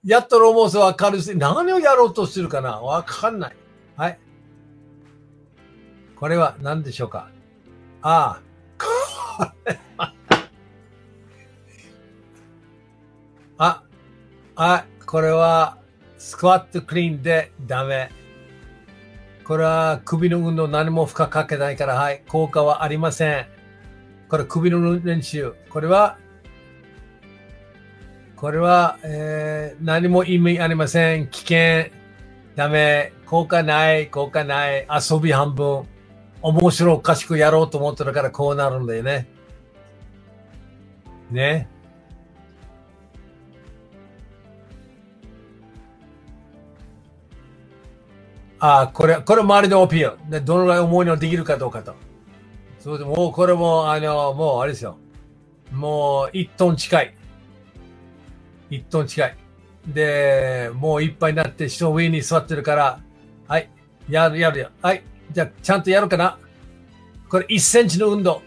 [0.05, 3.57] やっとロモスわかるし、何をやろうとするかなわかんない。
[3.97, 4.19] はい。
[6.17, 7.31] これは何でしょうか
[8.03, 8.46] ああ。
[13.59, 13.83] あ、
[14.55, 15.79] あ、これは
[16.19, 18.11] スクワットクリーンでダメ。
[19.45, 23.47] これは首の運動何も負荷かけないから、はい、効果はありません。
[24.29, 25.55] これ首の練習。
[25.71, 26.19] これは、
[28.35, 31.29] これは、えー、何も意味ありません。
[31.29, 31.93] 危険。
[32.57, 33.13] ダメ。
[33.25, 34.09] 効果ない。
[34.09, 34.87] 効果ない。
[34.91, 35.85] 遊び半分。
[36.47, 39.27] 面白おかしくやろうと思ってるからこうなるんだよね。
[41.29, 41.69] ね。
[48.61, 50.31] あ、これ、これ周りのオピール。
[50.31, 51.97] でどのぐらい重いのできるかどうかと。
[52.79, 54.99] そうでもうこれも、あの、もうあれですよ。
[55.73, 57.15] もう1トン近い。
[58.71, 59.37] 1トン近い。
[59.89, 63.01] で、もういっぱいになって人上に座ってるから、
[63.49, 63.69] はい、
[64.09, 64.71] やるやるよ。
[64.81, 66.39] はい、じゃあちゃんとやるかな。
[67.29, 68.43] これ1センチの運動。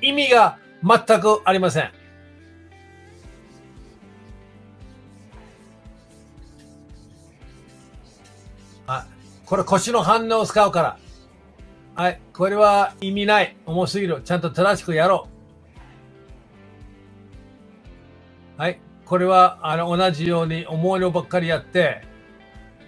[0.00, 1.90] 意味が全くありません。
[8.86, 9.06] あ、
[9.46, 10.98] これ腰の反応を使うから。
[11.96, 12.20] はい。
[12.32, 13.56] これは意味ない。
[13.66, 14.20] 重すぎる。
[14.22, 15.28] ちゃんと正しくやろ
[18.58, 18.60] う。
[18.60, 18.80] はい。
[19.04, 22.02] これは、あの、同じように重いのばっかりやって、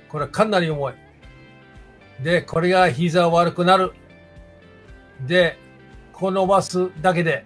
[0.08, 0.94] これかなり重い。
[2.22, 3.92] で、これが膝悪くなる。
[5.26, 5.58] で、
[6.12, 7.44] こう伸ばすだけで、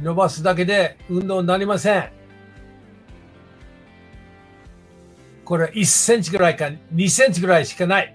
[0.00, 2.10] 伸ばすだけで運動になりません。
[5.44, 8.14] これ1センチぐらいか2センチぐらいしかない。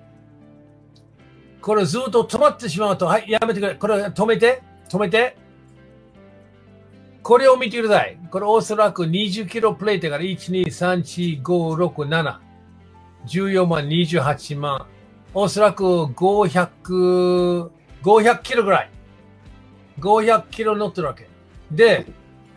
[1.62, 3.76] これずっと止まってしまうと、はい、やめてくれ。
[3.76, 5.38] これ止めて、止めて。
[7.24, 8.18] これを見てください。
[8.30, 12.38] これおそらく20キロプレートから1、2、3、4、5、6、7。
[13.26, 14.86] 14万、28万。
[15.36, 17.70] おそらく500、
[18.04, 18.90] 500キロぐらい。
[20.00, 21.28] 500キロ乗ってるわけ。
[21.72, 22.06] で、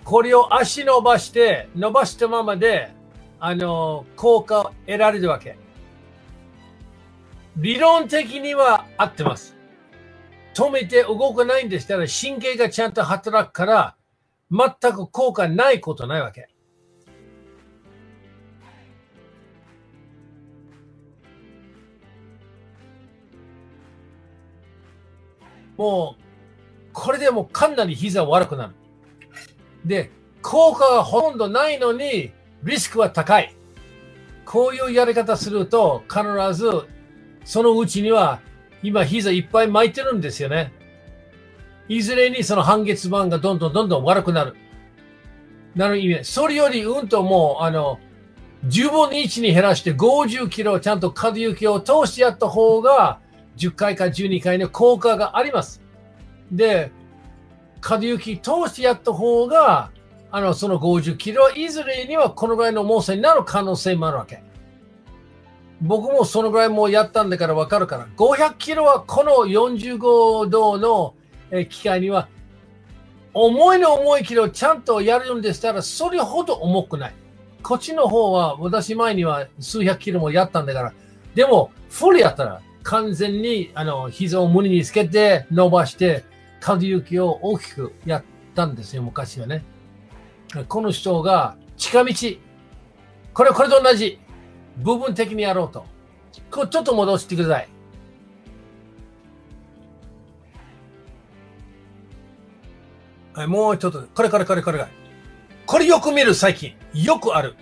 [0.05, 2.93] これを足伸ばして、伸ばしたままで、
[3.41, 5.57] あの、効果を得られるわけ。
[7.57, 9.57] 理論的には合ってます。
[10.55, 13.97] 止めて動かないんでしたら神経がちゃんと働くから、
[14.51, 16.49] 全く効果ないことないわけ。
[25.77, 26.23] もう、
[26.93, 28.75] これでもうかなり膝悪くなる。
[29.85, 30.11] で、
[30.43, 33.55] 効果がほとんどないのに、リスクは高い。
[34.45, 36.23] こういうやり方すると、必
[36.55, 36.71] ず、
[37.45, 38.41] そのうちには、
[38.83, 40.73] 今膝いっぱい巻いてるんですよね。
[41.89, 44.55] いずれにその半月板がどんどんどんどん悪くなる。
[45.75, 47.99] なる意味それよりうんともう、あの、
[48.67, 53.21] 10分の1に減らして50キロちゃんと可動域を通してやった方が、
[53.57, 55.83] 10回か12回の効果があります。
[56.51, 56.93] で、
[57.81, 59.91] 可動域通してやった方が、
[60.31, 64.43] あの、その50キロ、いずれにはこのぐらいの重さになる可能性もあるわけ。
[65.81, 71.15] 僕もそのぐらいもうやったんだから分かるから、500キロはこの45度の
[71.69, 72.29] 機械には、
[73.35, 77.15] 重いの重いけどちゃんとやるんでしたら、それほど重くない。
[77.63, 80.93] こっちの方は、私前には数百キロもやったんだから、
[81.35, 86.25] でも、フルやったら、完全に、あの、膝を胸につけて、伸ばして、
[86.61, 88.25] 可動域を大きくやっ
[88.55, 89.65] たんですよ、昔はね。
[90.69, 92.15] この人が、近道。
[93.35, 94.21] これ、これと同じ。
[94.77, 95.85] 部分的にやろうと。
[96.49, 97.69] これちょっと戻してください。
[103.35, 104.89] はい、もうちょっと、これこれこれこれが。
[105.67, 106.75] これよく見る最近。
[106.95, 107.57] よくある。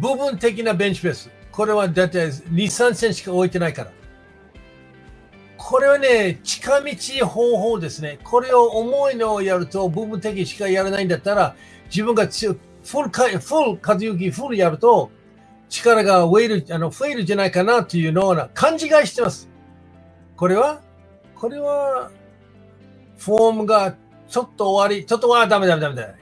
[0.00, 1.30] 部分的なベンチプレス。
[1.52, 3.92] これはだいたい2、3センチしか置いてないから。
[5.66, 8.18] これはね、近道方法ですね。
[8.22, 11.56] これを重いのをやると、部分的しかやらないんだったら、
[11.86, 12.54] 自分が強
[12.84, 15.10] フルか、フル、可動域フルやると、
[15.70, 19.48] 力が増える、あの、増えるじゃないかなというのを勘違いしてます。
[20.36, 20.82] これは、
[21.34, 22.10] これは、
[23.16, 23.96] フォームが
[24.28, 26.14] ちょっと終わり、ちょっと、あ、ダメダメダメダメ。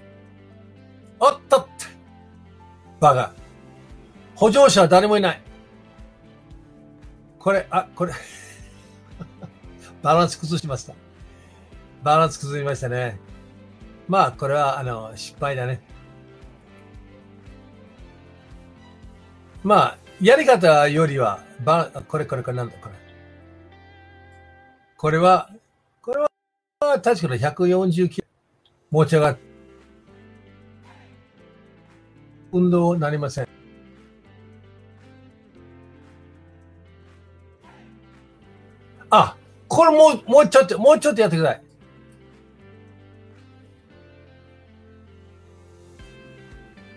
[1.18, 1.86] おっとって。
[3.00, 3.34] バカ。
[4.36, 5.42] 補助者は誰もいない。
[7.40, 8.12] これ、あ、これ
[10.02, 10.94] バランス崩しました。
[12.02, 13.18] バランス崩しましたね。
[14.08, 15.80] まあ、これは、あの、失敗だね。
[19.62, 22.94] まあ、やり方よりは、ば、これこれこれなんだこれ。
[24.96, 25.50] これは、
[26.00, 26.28] これは、
[27.00, 28.26] 確かに140キロ
[28.90, 29.38] 持ち上がっ、
[32.52, 33.48] 運動なりません。
[39.10, 39.36] あ、
[39.72, 41.62] これもう、もうちょっと、もうちょっとやってください。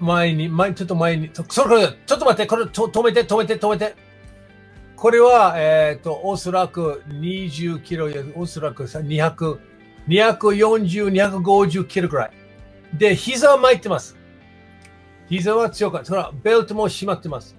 [0.01, 3.95] 前に、前、ちょっと前に、それ、ちょっと待って、これ、と止めて、止めて、止めて。
[4.97, 9.57] これは、えっ、ー、と、おそらく20キロや、おそらく200、
[10.09, 12.31] 240、250キロぐらい。
[12.93, 14.17] で、膝は巻いてます。
[15.29, 16.07] 膝は強かった。
[16.07, 17.55] それはベルトも締まってます。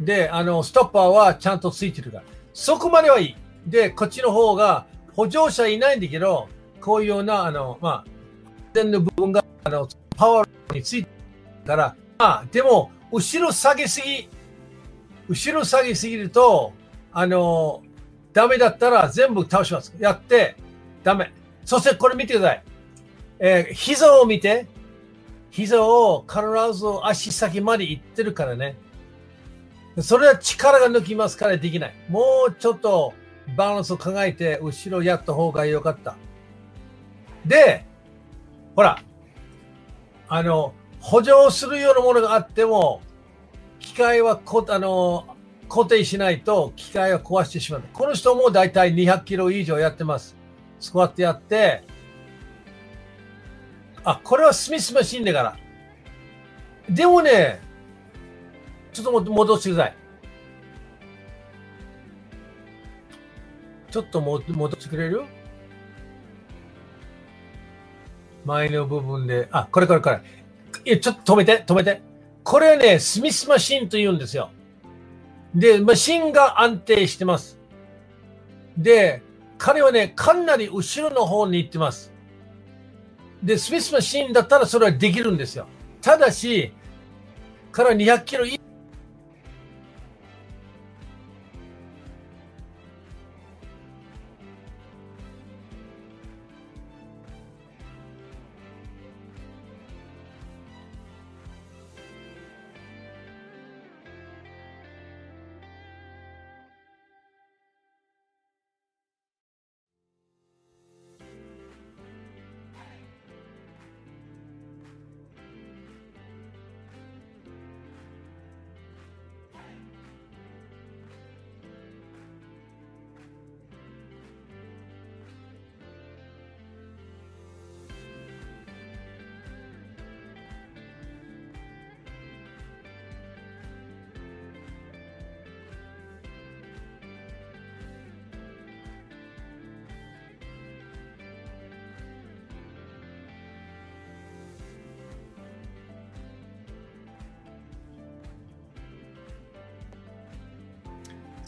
[0.00, 2.24] で、あの、ストッパーはちゃんとついてるから。
[2.52, 3.45] そこまではいい。
[3.66, 6.48] で、こっちの方が補助者いないんだけど、
[6.80, 8.10] こういうような、あの、まあ、
[8.72, 11.10] 点の部分が、あの、パワーについて
[11.66, 14.28] から、まあ、でも、後ろ下げすぎ、
[15.28, 16.72] 後ろ下げすぎると、
[17.12, 17.82] あの、
[18.32, 19.94] ダメだったら全部倒します。
[19.98, 20.56] やって、
[21.02, 21.32] ダメ。
[21.64, 22.62] そしてこれ見てください。
[23.38, 24.66] えー、膝を見て、
[25.50, 26.40] 膝を必
[26.78, 28.76] ず足先まで行ってるからね。
[29.98, 31.94] それは力が抜きますからできない。
[32.10, 33.14] もうちょっと
[33.54, 36.16] バランスを考えて後ろやった方が良かった。
[37.44, 37.84] で、
[38.74, 39.02] ほら、
[40.28, 43.00] あの、補助するようなものがあっても、
[43.78, 45.36] 機械はこあの
[45.68, 47.82] 固定しないと機械を壊してしまう。
[47.92, 50.36] この人もだいたい200キロ以上やってます。
[50.80, 51.84] スクワットやって、
[54.04, 55.56] あ、これはスミスマシンだから。
[56.88, 57.60] でもね、
[58.92, 59.96] ちょっと戻してください。
[63.96, 65.22] ちょっとも戻してくれる？
[68.44, 70.20] 前の部分で、あ、これこれこれ。
[70.84, 72.02] いや、ちょっと止めて、止めて。
[72.44, 74.50] これはね、スミスマシンと言うんですよ。
[75.54, 77.58] で、マシンが安定してます。
[78.76, 79.22] で、
[79.56, 82.12] 彼はね、かなり後ろの方に行ってます。
[83.42, 85.66] で、スミスマシンだったらそれはできるんですよ。
[86.02, 86.74] ただし、
[87.72, 88.44] 彼は200キロ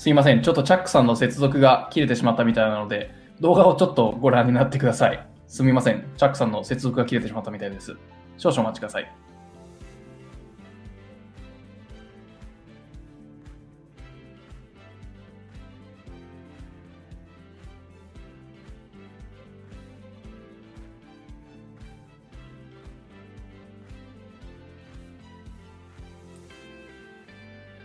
[0.08, 0.40] すいません。
[0.40, 5.22] ちょっとチャックさんの接続が切れてしまったみたいなので、動画をちょっとご覧になってください。
[5.46, 6.02] すみません。
[6.16, 7.94] チャックさんの接続が切れてしまったみたいです。
[8.38, 9.27] 少々お待ちください。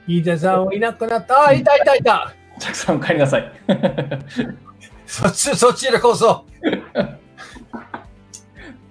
[0.08, 1.48] 飯田さんはいなくなった。
[1.48, 2.34] あ、いたいたいた。
[2.60, 3.52] チャックさん、お帰りなさい。
[5.06, 6.46] そっち、そっちでこそ。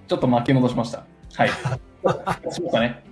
[0.07, 1.03] ちょっと巻き戻しました。
[1.35, 1.49] はい。
[1.49, 1.55] し
[2.61, 3.03] ましたね。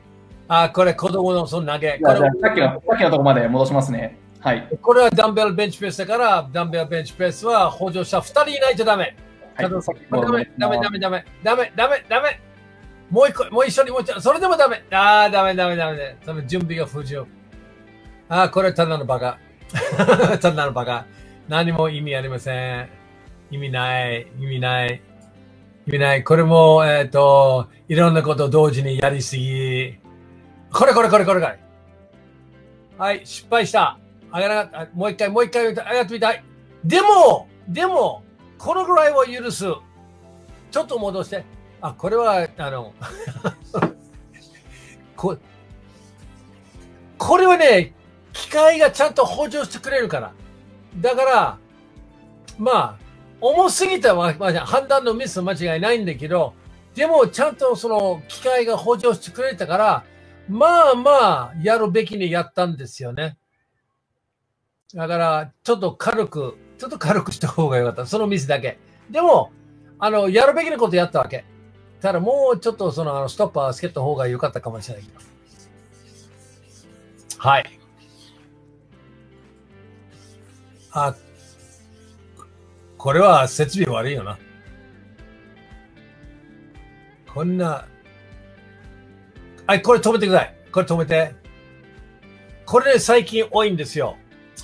[0.48, 1.98] あ、これ子供のその投げ。
[2.02, 2.16] さっ
[2.54, 4.18] きの、さっきのところまで戻しますね。
[4.40, 4.68] はい。
[4.80, 9.14] これはダンベルベンチプレスだから、ダンベルベンチプレスは補助者2人いないとダメ。
[9.58, 9.76] ダメ、
[10.58, 12.40] ダメ、ダメ、ダメ、ダメ、ダメ、ダメ。
[13.10, 14.82] もう一個、もう一緒にもう一緒、それでもダメ。
[14.90, 16.16] ああ、ダメ、ダメ、ダメ。
[16.24, 17.24] ダメ準備が不十。
[18.30, 19.38] ああ、これただのバカ。
[20.40, 21.04] ただのバカ。
[21.48, 22.88] 何も意味ありません。
[23.50, 25.02] 意味ない、意味ない。
[25.88, 26.22] 意味ない。
[26.22, 29.98] これも、えっ、と、いろんなことを同時にやりすぎ。
[30.72, 31.58] これこれこれこれこれ。
[32.96, 33.98] はい、失敗した。
[34.30, 34.94] あげなかった。
[34.94, 36.44] もう一回、もう一回あやってみたい。
[36.84, 38.22] でも、でも、
[38.58, 39.64] このぐらいは許す。
[40.70, 41.44] ちょっと戻して。
[41.80, 42.94] あ、これは、あの、
[45.16, 45.36] こ
[47.18, 47.92] これはね、
[48.32, 50.32] 機械がちゃんと補助してくれるから。
[51.00, 51.58] だから、
[52.58, 52.96] まあ、
[53.40, 56.54] 重すぎたは、まあ、判断のミス間違いないんだけど、
[56.94, 60.04] でもちゃんとその機械が補助してくれたから、
[60.48, 61.10] まあま
[61.50, 63.38] あ、やるべきにやったんですよね。
[64.94, 68.06] だから、ちょっと軽く、ちょっと軽くした方がよかった。
[68.06, 68.78] そのミスだけ。
[69.08, 69.52] でも、
[69.98, 71.44] あの、やるべきなことやったわけ。
[72.00, 75.20] ただもうちょっとそのあのストッパーつけた方が良かったかもしれないけど。
[77.38, 77.79] はい。
[80.92, 81.14] あ、
[82.98, 84.38] これは設備悪いよな。
[87.32, 87.86] こんな。
[89.66, 90.54] はい、これ止めてください。
[90.72, 91.34] これ止めて。
[92.66, 94.16] これね、最近多いんですよ。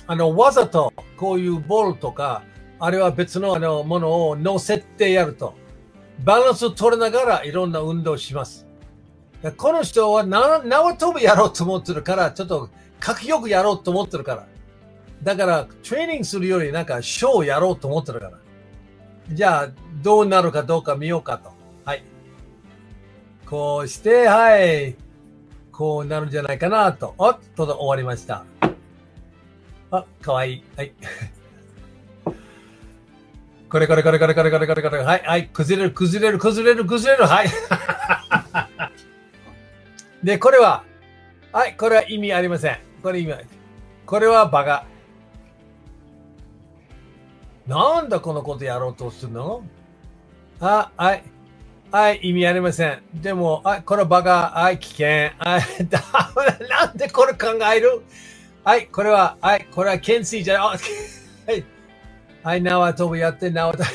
[0.05, 2.43] あの、わざとこういうボールとか、
[2.79, 5.55] あるいは別のあのものを乗せてやると、
[6.23, 8.67] バランスを取りながらいろんな運動をします。
[9.55, 12.69] この人は縄跳びやろうと思ってるから、ちょっと
[12.99, 14.47] 格よくやろうと思ってるから。
[15.23, 18.39] だから、トレーニングするよりなんかショーをやろうと思ってるから。
[19.31, 19.69] じゃあ、
[20.01, 21.51] どうなるかどうか見ようかと。
[21.85, 22.03] はい。
[23.45, 24.95] こうして、はい。
[25.71, 27.13] こうなるんじゃないかなと。
[27.17, 28.45] おっと、終わりました。
[29.91, 30.63] あ、かわいい。
[30.75, 30.93] はい。
[33.69, 35.03] こ れこれこれこれこれこれこれこれ。
[35.03, 35.47] はい、はい。
[35.47, 37.25] 崩れる、崩れる、崩れる、崩れる。
[37.25, 37.47] はい。
[40.23, 40.83] で、これは、
[41.51, 42.79] はい、これは意味ありません。
[43.01, 43.47] これ意味あり
[44.05, 44.85] これはバカ。
[47.67, 49.61] なんだこのことやろうとするの？
[50.61, 51.23] あ、はい。
[51.91, 53.01] はい、意味ありません。
[53.13, 54.49] でも、はい、これはバカ。
[54.55, 55.07] はい、危険。
[55.37, 56.01] はい、 だ
[56.69, 58.01] なんでこれ考える？
[58.63, 60.67] はい、これは、はい、これは懸垂じゃない。
[60.67, 60.75] は
[61.55, 61.65] い、
[62.43, 63.85] はい、縄跳びやって、縄跳び。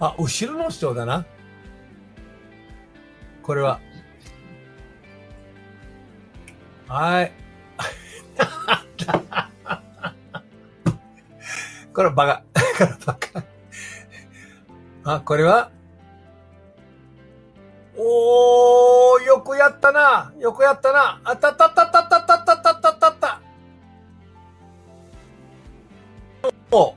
[0.00, 1.26] あ、後ろの人だな。
[3.42, 3.80] これは。
[6.86, 7.32] はい。
[11.98, 12.42] これはバカ。
[12.54, 13.42] これはバカ。
[15.02, 15.72] あ、これは？
[17.96, 20.32] おー、よくやったな。
[20.38, 21.20] よくやったな。
[21.24, 23.40] あたたたたたたたたたたた。
[26.70, 26.94] お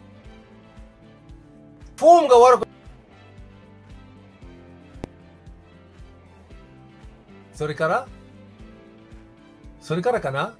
[1.97, 2.67] フォームが悪く。
[7.55, 8.07] それから？
[9.79, 10.55] それからかな？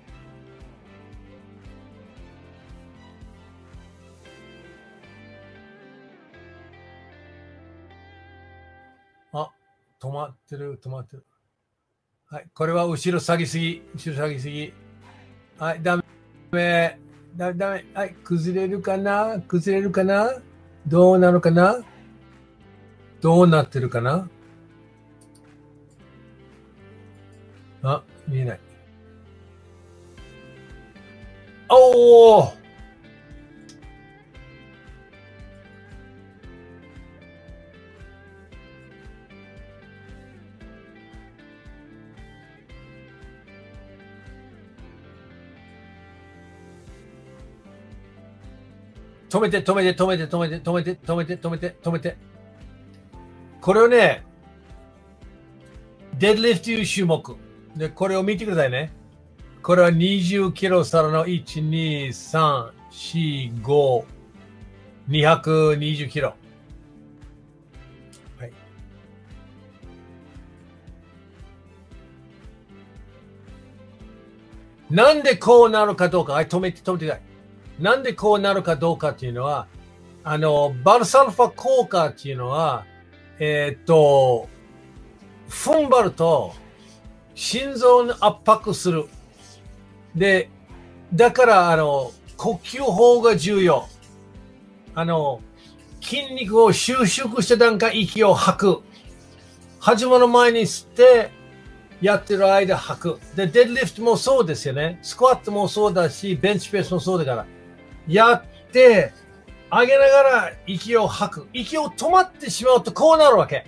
[10.11, 11.25] 止まってる、止まってる。
[12.27, 14.73] はい、これは後ろ下げすぎ、後ろ下げすぎ。
[15.57, 16.03] はい、ダ
[16.51, 16.99] メ。
[17.37, 17.85] だ、ダメ。
[17.93, 19.39] はい、崩れるかな？
[19.47, 20.33] 崩れるかな？
[20.85, 21.79] どうなるかな？
[23.21, 24.29] どうなってるかな？
[27.83, 28.59] あ、見えない。
[31.69, 32.53] おお
[49.31, 52.17] 止めて、止めて、止めて、止めて、止めて、止めて、止めて、止めて。
[53.61, 54.25] これをね、
[56.19, 57.37] デッドリフトいう種目。
[57.77, 58.91] で、これを見てくださいね。
[59.63, 64.03] これは20キロ皿の1、2、3、4、5、
[65.07, 66.35] 220キロ。
[68.37, 68.53] はい。
[74.89, 77.30] なんでこうなるかどうか、はい、止めて、止めてください。
[77.81, 79.67] なんでこうなるかどうかっていうのは、
[80.23, 82.85] あの、バルサルファ効果っていうのは、
[83.39, 84.47] えーっと、
[85.49, 86.53] 踏ん張ると、
[87.33, 89.05] 心臓に圧迫する。
[90.15, 90.49] で、
[91.13, 93.87] だから、あの、呼吸法が重要。
[94.93, 95.41] あの、
[96.01, 98.81] 筋肉を収縮した段階、息を吐く。
[99.79, 101.31] 始まる前に吸って、
[102.01, 103.19] やってる間吐く。
[103.35, 104.99] で、デッドリフトもそうですよね。
[105.01, 107.45] スクワットもそうだし、ベンチプレスもそうだから。
[108.07, 109.13] やって、
[109.71, 111.47] 上げながら息を吐く。
[111.53, 113.65] 息を止まってしまうとこうなるわけ。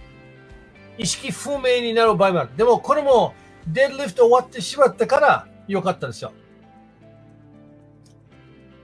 [0.97, 2.49] 意識不明になる場合もある。
[2.57, 3.33] でもこれも
[3.67, 6.33] デッドリフト終わってしまったから良かったですよ。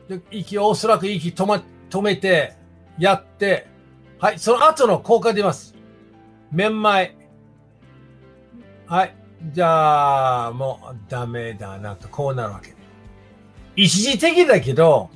[0.07, 2.55] で息をおそらく息止,、ま、止めて
[2.97, 3.67] やって、
[4.17, 5.75] はい、その後の効果出ます。
[6.51, 7.15] めんまい。
[8.87, 9.15] はい。
[9.53, 12.75] じゃあ、もうダメだなと、こうなるわけ。
[13.75, 15.09] 一時的だけど、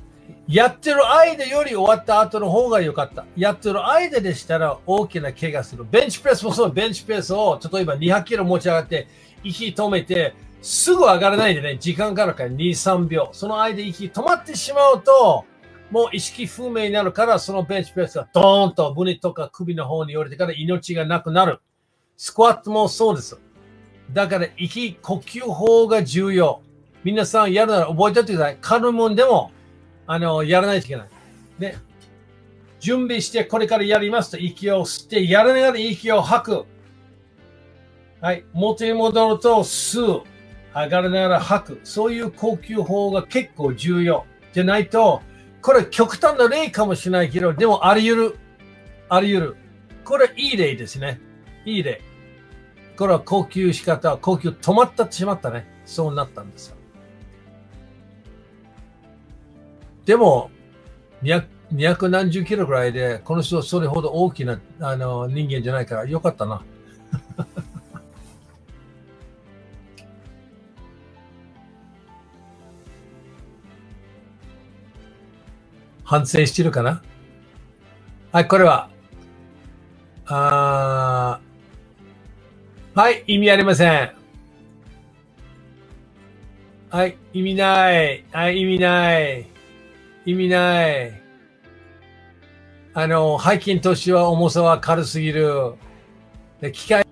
[0.46, 3.24] やってる間より終わった後の方が良かった。
[3.34, 5.86] やってる間でしたら大きな怪我する。
[5.90, 9.08] ベンチプレスもそう、ベンチプレスを例えば200キロ持ち上がって、
[9.42, 13.30] 息止めて、すぐ上がらないでね、時間があるから2、3秒。
[13.32, 15.44] その間息止まってしまうと、
[15.90, 21.60] もう意識不明になるから、そのベンチプレスがドーンと胸とか首の方に降りてから命がなくなる。
[22.16, 23.38] スクワットもそうです。
[24.12, 26.60] だから息、呼吸法が重要。
[27.02, 28.58] 皆さんやるなら覚えておいてください。
[28.60, 29.50] 軽いもんでも、
[30.06, 31.08] あの、やらないといけない。
[31.58, 31.76] で、
[32.80, 36.64] 準備してこれからやりますと息を吸って、やらながら息を吐く。
[38.20, 38.44] はい。
[38.52, 40.22] 元に戻ると吸う。
[40.74, 41.80] 上がらながら吐く。
[41.84, 44.26] そういう呼吸法が結構重要。
[44.52, 45.22] じゃないと、
[45.62, 48.38] これ極端な例かもしれないけど、でもあり得る。
[49.08, 49.56] あり得る。
[50.04, 51.20] これいい例ですね。
[51.64, 52.02] いい例。
[52.96, 55.66] これは呼吸仕方、呼吸止まったってしまったね。
[55.86, 56.76] そうなったんですよ。
[60.04, 60.50] でも、
[61.22, 66.62] 200, 何十キロぐらいで、この人それほど大きなあの人間じゃないからよかったな。
[76.04, 77.02] 反省してるかな？
[78.30, 78.90] はい、これは。
[80.26, 81.40] あ
[82.94, 84.12] はい、意味ありません。
[86.90, 88.24] はい、意味ない。
[88.30, 89.53] はい、意味ない。
[90.26, 91.22] 意味ない。
[92.94, 95.74] あの、背筋としては重さは軽すぎる。
[96.60, 97.04] で機械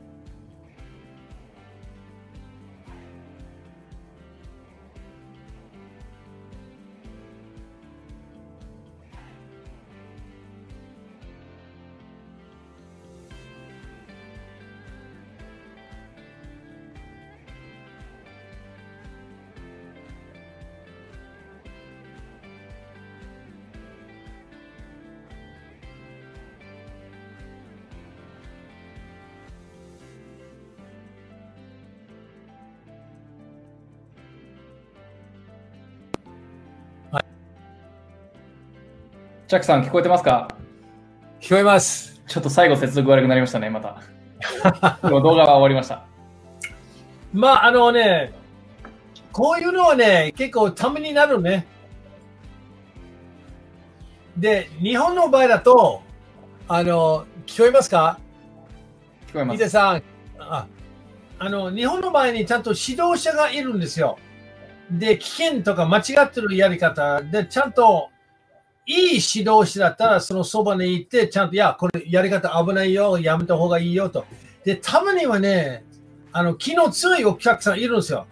[39.53, 40.49] チャックさん聞こえてますか？
[41.39, 42.23] 聞こえます。
[42.27, 44.01] ちょっと最後接続悪くなりましたね、また。
[45.07, 46.07] で も動画は終わりました。
[47.35, 48.33] まあ、あのね、
[49.31, 51.67] こういうのはね、結構ためになるね。
[54.39, 56.01] で、日本の場合だと、
[56.67, 58.19] あの、聞こえますか？
[59.27, 60.03] 聞こえますさん、
[60.39, 60.67] あ
[61.39, 64.17] あの、日本の場合にちゃんと指導者がいるんですよ。
[64.91, 68.09] で、危険とか間違ってるやり方で、ちゃんと
[68.87, 68.97] いい
[69.37, 74.25] 指導者だったら、そのそばに行って、ちゃんと、いや、これやり方危ないよ、やめた方がいいよと。
[74.65, 75.85] で、たまにはね、
[76.33, 78.27] あの、気の強いお客さんいるんですよ。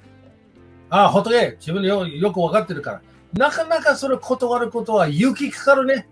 [0.88, 3.02] ああ、ほっとけ、自分でよよくわかってるから。
[3.34, 6.08] なかなかそれ断ることは勇気かかるね。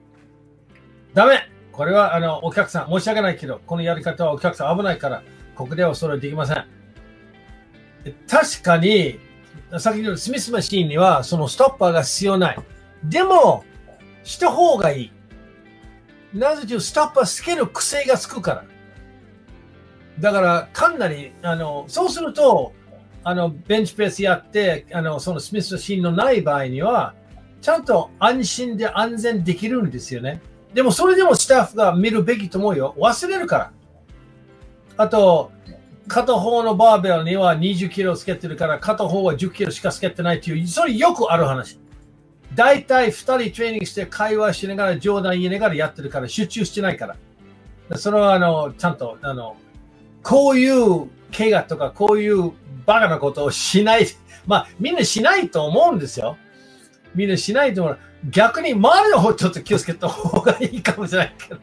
[1.14, 5.22] ダメこれは、あの、お客さん、申し訳ないけど、このやり方はお客さん危ないから、
[5.56, 6.64] ここではそれできません。
[8.28, 9.18] 確かに、
[9.78, 12.58] 先ほどのスミスマシーンには、そのストッパーが必要ない。
[13.04, 13.64] でも、
[14.28, 15.12] した方がいい。
[16.34, 18.64] なぜというストッパーつける癖がつくから。
[20.20, 22.74] だから、かなり、あの、そうすると、
[23.24, 27.14] あの、ベンチプレスやって、あの、そのスミスマシーンのない場合には、
[27.62, 30.42] ちゃんと安心で安全できるんですよね。
[30.74, 32.94] でも、それでもスタッフが見るべきと思うよ。
[32.98, 33.72] 忘れるから。
[34.98, 35.52] あと、
[36.06, 41.80] 片方のバーベルには20キロつけてるから、片方は10キロしかつけてないっていう、それよくある話。
[42.58, 47.06] 大体2人トレーニングして会話しながら冗談言いながらやってるから集中してないか
[47.88, 47.96] ら。
[47.96, 49.56] それはあの、ちゃんと、あの、
[50.24, 52.50] こういう怪我とかこういう
[52.84, 54.08] バカなことをしない。
[54.44, 56.36] まあみんなしないと思うんですよ。
[57.14, 57.98] みんなしないと思う。
[58.28, 61.60] 逆に周りの方ちょっと気をつけた方がいいかもしれないけど、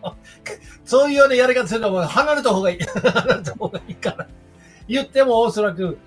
[0.85, 2.79] そういうようなやり方するのは離れた方がいい。
[3.03, 4.27] 離れた方がいいから。
[4.87, 5.97] 言ってもおそらく、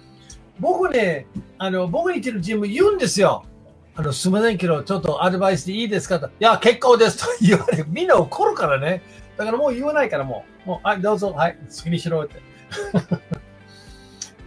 [0.58, 1.26] 僕ね、
[1.58, 3.44] あの、僕に言ってるジム言うんですよ。
[3.98, 6.20] あの、すみませんけど、ちょっとアドバイスでいいですか？
[6.20, 6.28] と。
[6.28, 7.84] いや、結構ですと言われ。
[7.88, 9.02] みんな怒るからね。
[9.36, 12.40] だからもう言わないからもう、もう、はい、どうぞ、はい、好きにしろって。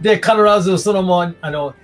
[0.00, 0.32] で、必
[0.62, 1.74] ずそのもう、あの、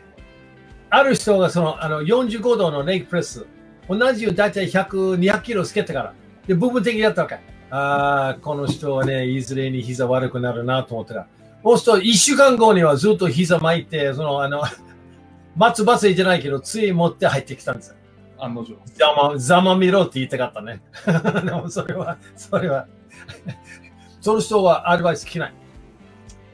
[0.89, 3.45] ある人がその、あの、45度のレイクプレス、
[3.87, 6.15] 同じよだいたい100、200キロつけてから、
[6.47, 7.35] で、部分的にやったわけ。
[7.71, 11.27] ああ、この人はね、いずれに膝悪くなるなと思ったら、
[11.63, 14.63] そうすると、1週間後にはずっと膝巻いて、その、あの、
[15.57, 17.97] 松葉杖じゃないけど、杖持って入ってきたんですよ。
[18.39, 18.77] 案の定。
[18.95, 20.81] ざま、ざまみろって言いたかったね。
[21.45, 22.87] でもそれは、それは、
[24.21, 25.55] その人はアドバイス聞けない。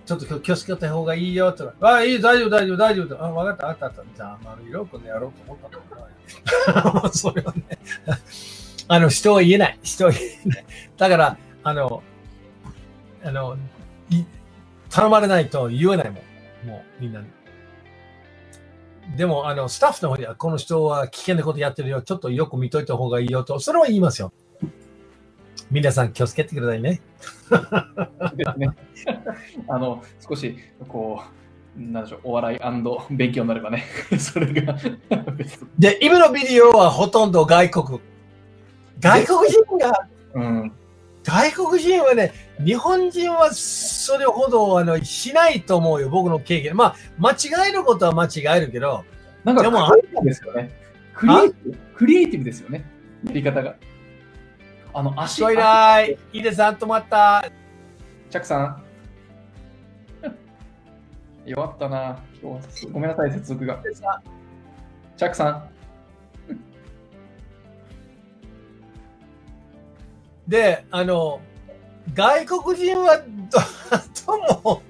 [0.07, 3.25] ちょっと気をつけた方がいいよって言ったら、あ、いい、大丈夫、大丈夫、大丈夫。
[3.25, 4.03] あ、わかった、わかった。
[4.15, 7.65] じゃあ、まる色このやろうと思ったんだそれはね、
[8.89, 9.79] あの、人は言えない。
[9.83, 10.65] 人は言えない。
[10.97, 12.03] だから、あの、
[13.25, 13.57] あの、
[14.11, 14.25] い
[14.91, 16.21] 頼まれないと言えないも
[16.65, 16.69] ん。
[16.69, 17.27] もう、みんなに。
[19.17, 22.03] でも、あの、スタッフの方には、この人は危険なことやってるよ。
[22.03, 24.33] ちょっとよく見といた方がいいよと、それは言いますよ。
[25.71, 27.01] 皆さん気をつけてくださいね。
[28.37, 28.69] ですね。
[29.69, 30.57] あの、少し、
[30.89, 32.59] こう、なんでしょう、お笑い
[33.11, 33.85] 勉強になればね、
[34.19, 34.77] それが
[35.79, 38.01] で、今のビデオはほとんど外国。
[39.01, 40.73] 外国人が、うん、
[41.25, 46.77] 外国人はね、日本人はそれほどあのしないと思うよ、僕の経験。
[46.77, 49.05] まあ、間違えることは間違えるけど、
[49.43, 50.71] なんか、でもクリエイティブですよね。
[51.15, 52.85] クリエイティブクリエイティブですよね。
[53.27, 53.75] やり方が。
[54.93, 56.19] あの、足、聞こえない。
[56.33, 57.51] ヒデさん止まった。
[58.31, 58.83] チャックさん。
[61.47, 62.19] 弱ったな。
[62.43, 63.81] 今日はごめんなさい、接続が。
[65.17, 65.74] チャックさん。
[70.49, 71.41] で、あの、
[72.13, 73.25] 外国人はど、
[74.27, 74.83] どうも、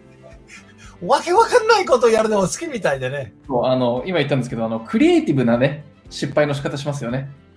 [1.06, 3.32] わけわかんないことをやるのも好きみたいでね。
[3.46, 7.30] そうあの今言ったんですけどあの、クリエイティブなね、失敗の仕方しますよね。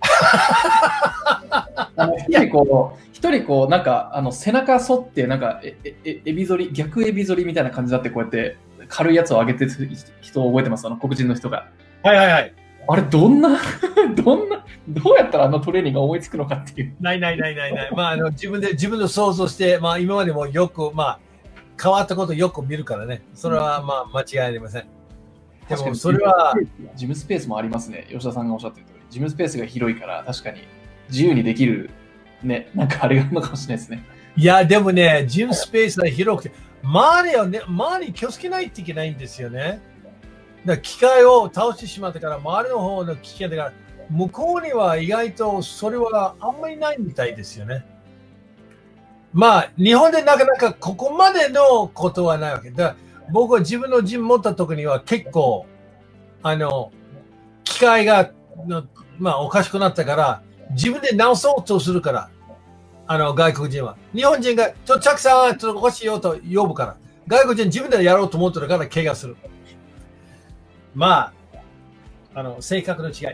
[1.96, 8.56] あの一人こう、一人こう、なんか、あの背中反って、なんかえ、え、えエビ反り、逆エビ反りみたいな感じになって、こうやって
[8.88, 9.72] 軽いやつを上げてる
[10.20, 11.66] 人を覚えてます、あの黒人の人が。
[12.02, 12.54] はいはいはい。
[12.90, 13.60] あれ、どんな、
[14.16, 16.96] どんな、どうやったらあのトレーニングが思いつくのかっていう。
[17.00, 17.90] ないないないないない。
[17.94, 21.18] まあ、あの、自分で、自分の想像して、まあ、今までもよく、まあ、
[21.80, 23.22] 変わったことよく見るからね。
[23.34, 24.86] それは、まあ、間違いありません。
[25.68, 26.54] でも、それは、
[26.96, 28.06] ジムスペースもありますね。
[28.08, 29.00] 吉田さんがおっしゃってる通り。
[29.10, 30.60] ジムスペースが広いから、確かに
[31.10, 31.90] 自由にできる、
[32.42, 34.02] ね、なんかあれがあるのかもしれないですね。
[34.34, 39.80] いや、でもね、ジムスペースが広くて、周りはね、周りに気をつけないといけないんですよね。
[40.68, 43.72] だ機械を倒してしまったから、周りの方の危険だから、
[44.10, 47.84] 向こうには意外とそれはあんまりないみたいですよね。
[49.32, 52.70] まあ、日本でなかなかここまでのことはないわけ。
[52.70, 52.96] だ
[53.30, 55.66] 僕は自分のジム持った時には結構、
[56.42, 56.92] あの、
[57.64, 58.30] 機械が、
[59.18, 62.30] まあ、おかしくなったから、自分で直そうとするから、
[63.06, 63.96] あの、外国人は。
[64.14, 66.96] 日本人が、ちょ、チャックさん、ちょっと欲しいよと呼ぶから。
[67.26, 69.36] 外国人自分でやろうと思ってるから、怪我する。
[70.98, 71.60] まあ、
[72.34, 73.14] あの、性格の違い。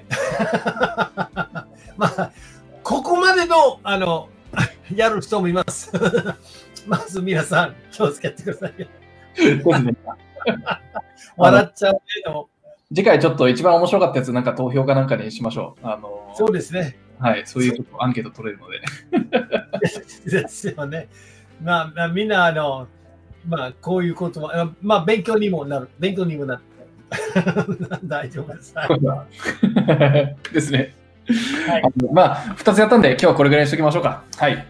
[1.97, 2.31] まあ、
[2.83, 4.29] ここまでの、あの、
[4.95, 5.91] やる人もいます。
[6.87, 8.87] まず皆さん、気をつけてくださいよ。
[11.39, 12.51] 笑っちゃうけど、
[12.95, 15.87] 次回ちょっと一番面白かったやつ、なんか投票かなんかにしましょう。
[15.87, 16.99] あのそうですね。
[17.19, 18.83] はい、そういうアンケート取れるので。
[20.31, 21.09] ですよね。
[21.62, 22.89] まあ、まあ、みんな、あの、
[23.49, 25.89] まあ、こういうことは、あまあ、勉強にもなる。
[25.99, 26.62] 勉強にもなる。
[28.05, 28.74] 大丈夫です。
[28.76, 30.95] はいですね。
[31.68, 31.82] はい
[32.12, 34.22] まあ、2つやったんで、今日はこれぐらいにしておきましょうか。
[34.37, 34.66] はい。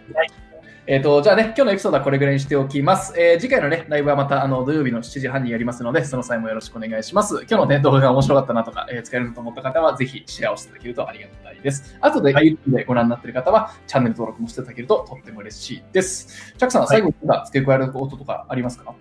[0.86, 3.18] えっ、と、じゃあね、今日のエピソードはこれぐらいにしておきます。
[3.18, 7.36] えー次回のね、ライブはまたあの土曜日の7時半にやりますので、その際もよろしくお願いします。
[7.48, 11.96] 今日のね、動画が面白かったなとか、えー使えるなと思った方は、ぜひシェアをしていただけるとありがたいです。
[12.02, 16.52] あとで YouTube でご覧になっている方は、チャンネル登録もしていただけるととっても嬉しいです。
[16.52, 17.14] チャックさん、最後に
[17.46, 18.94] 付け加えることとかありますか、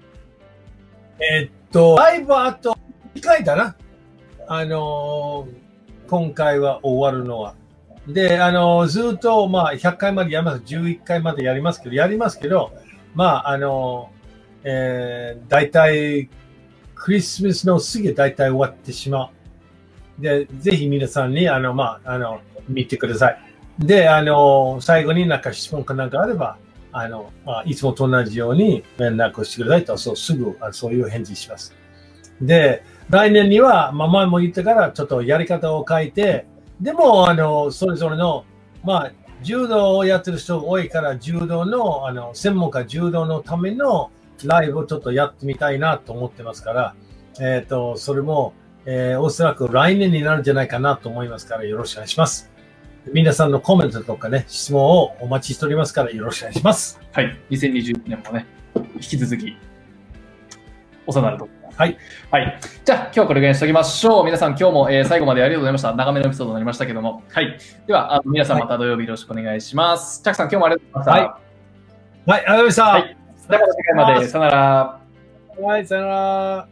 [1.20, 2.72] えっと、ライブあと
[3.16, 3.76] 2回だな。
[4.47, 5.64] あのー
[6.09, 7.55] 今回は終わるのは。
[8.07, 10.64] で、あのーずっと、まあ、100回までやります。
[10.64, 12.74] 11回までやりますけど、やりますけど、
[13.16, 14.24] まあ、あのー
[14.66, 16.30] えー、大体、
[16.95, 19.26] クリスマスの過ぎ大体終わってしま
[20.20, 20.22] う。
[20.22, 23.39] で、ぜひ皆さんに、あの、まあ、あの、見てください。
[23.80, 26.57] で、あの、最後になんか質問かなんかあれば、
[26.91, 31.76] あの、まあ、いつもと同じように連絡してくださいと、そう、すぐ、そういう返事します。
[32.41, 36.45] で、来年には、まあ、前も言ったから、ちょっとやり方を変えて、
[36.82, 38.45] でも、あの、それぞれの、
[38.84, 44.10] まあ、柔道をやってる人が多いから、柔道の、あの、専門家柔道のための
[44.43, 46.95] ライブをちょっとやってみたいなと思ってますから、
[47.39, 48.54] えっ、と、それも、
[48.86, 52.51] えーおそらく来年になるんじゃないかなと思いますから、よろしくお願いします。
[53.12, 56.99] 皆さんのコメントとかね、質問をお待ちしておりますから、よろしくお願いします。
[57.12, 57.38] はい。
[57.49, 58.45] 2020年もね、
[58.95, 59.58] 引き続き、
[61.06, 61.62] お世話になると。
[61.76, 61.97] はい。
[62.30, 62.59] はい。
[62.86, 64.26] じゃあ、今日はこれぐらいにしておきましょう。
[64.26, 65.93] 皆さん、今日も、えー最後までありがとうございました。
[65.95, 67.24] 長めのエピソードになりましたけども。
[67.32, 67.57] はい。
[67.88, 70.21] では、あの皆さんまた土曜日よろしくお願いします。
[70.21, 72.32] チャックさん、今日もありがとうございました。
[72.32, 72.84] はいはい、ありがとうございました。
[72.86, 74.28] はいではまた次回まで。
[74.28, 74.99] さよなら。
[75.59, 76.67] はい、さよなら。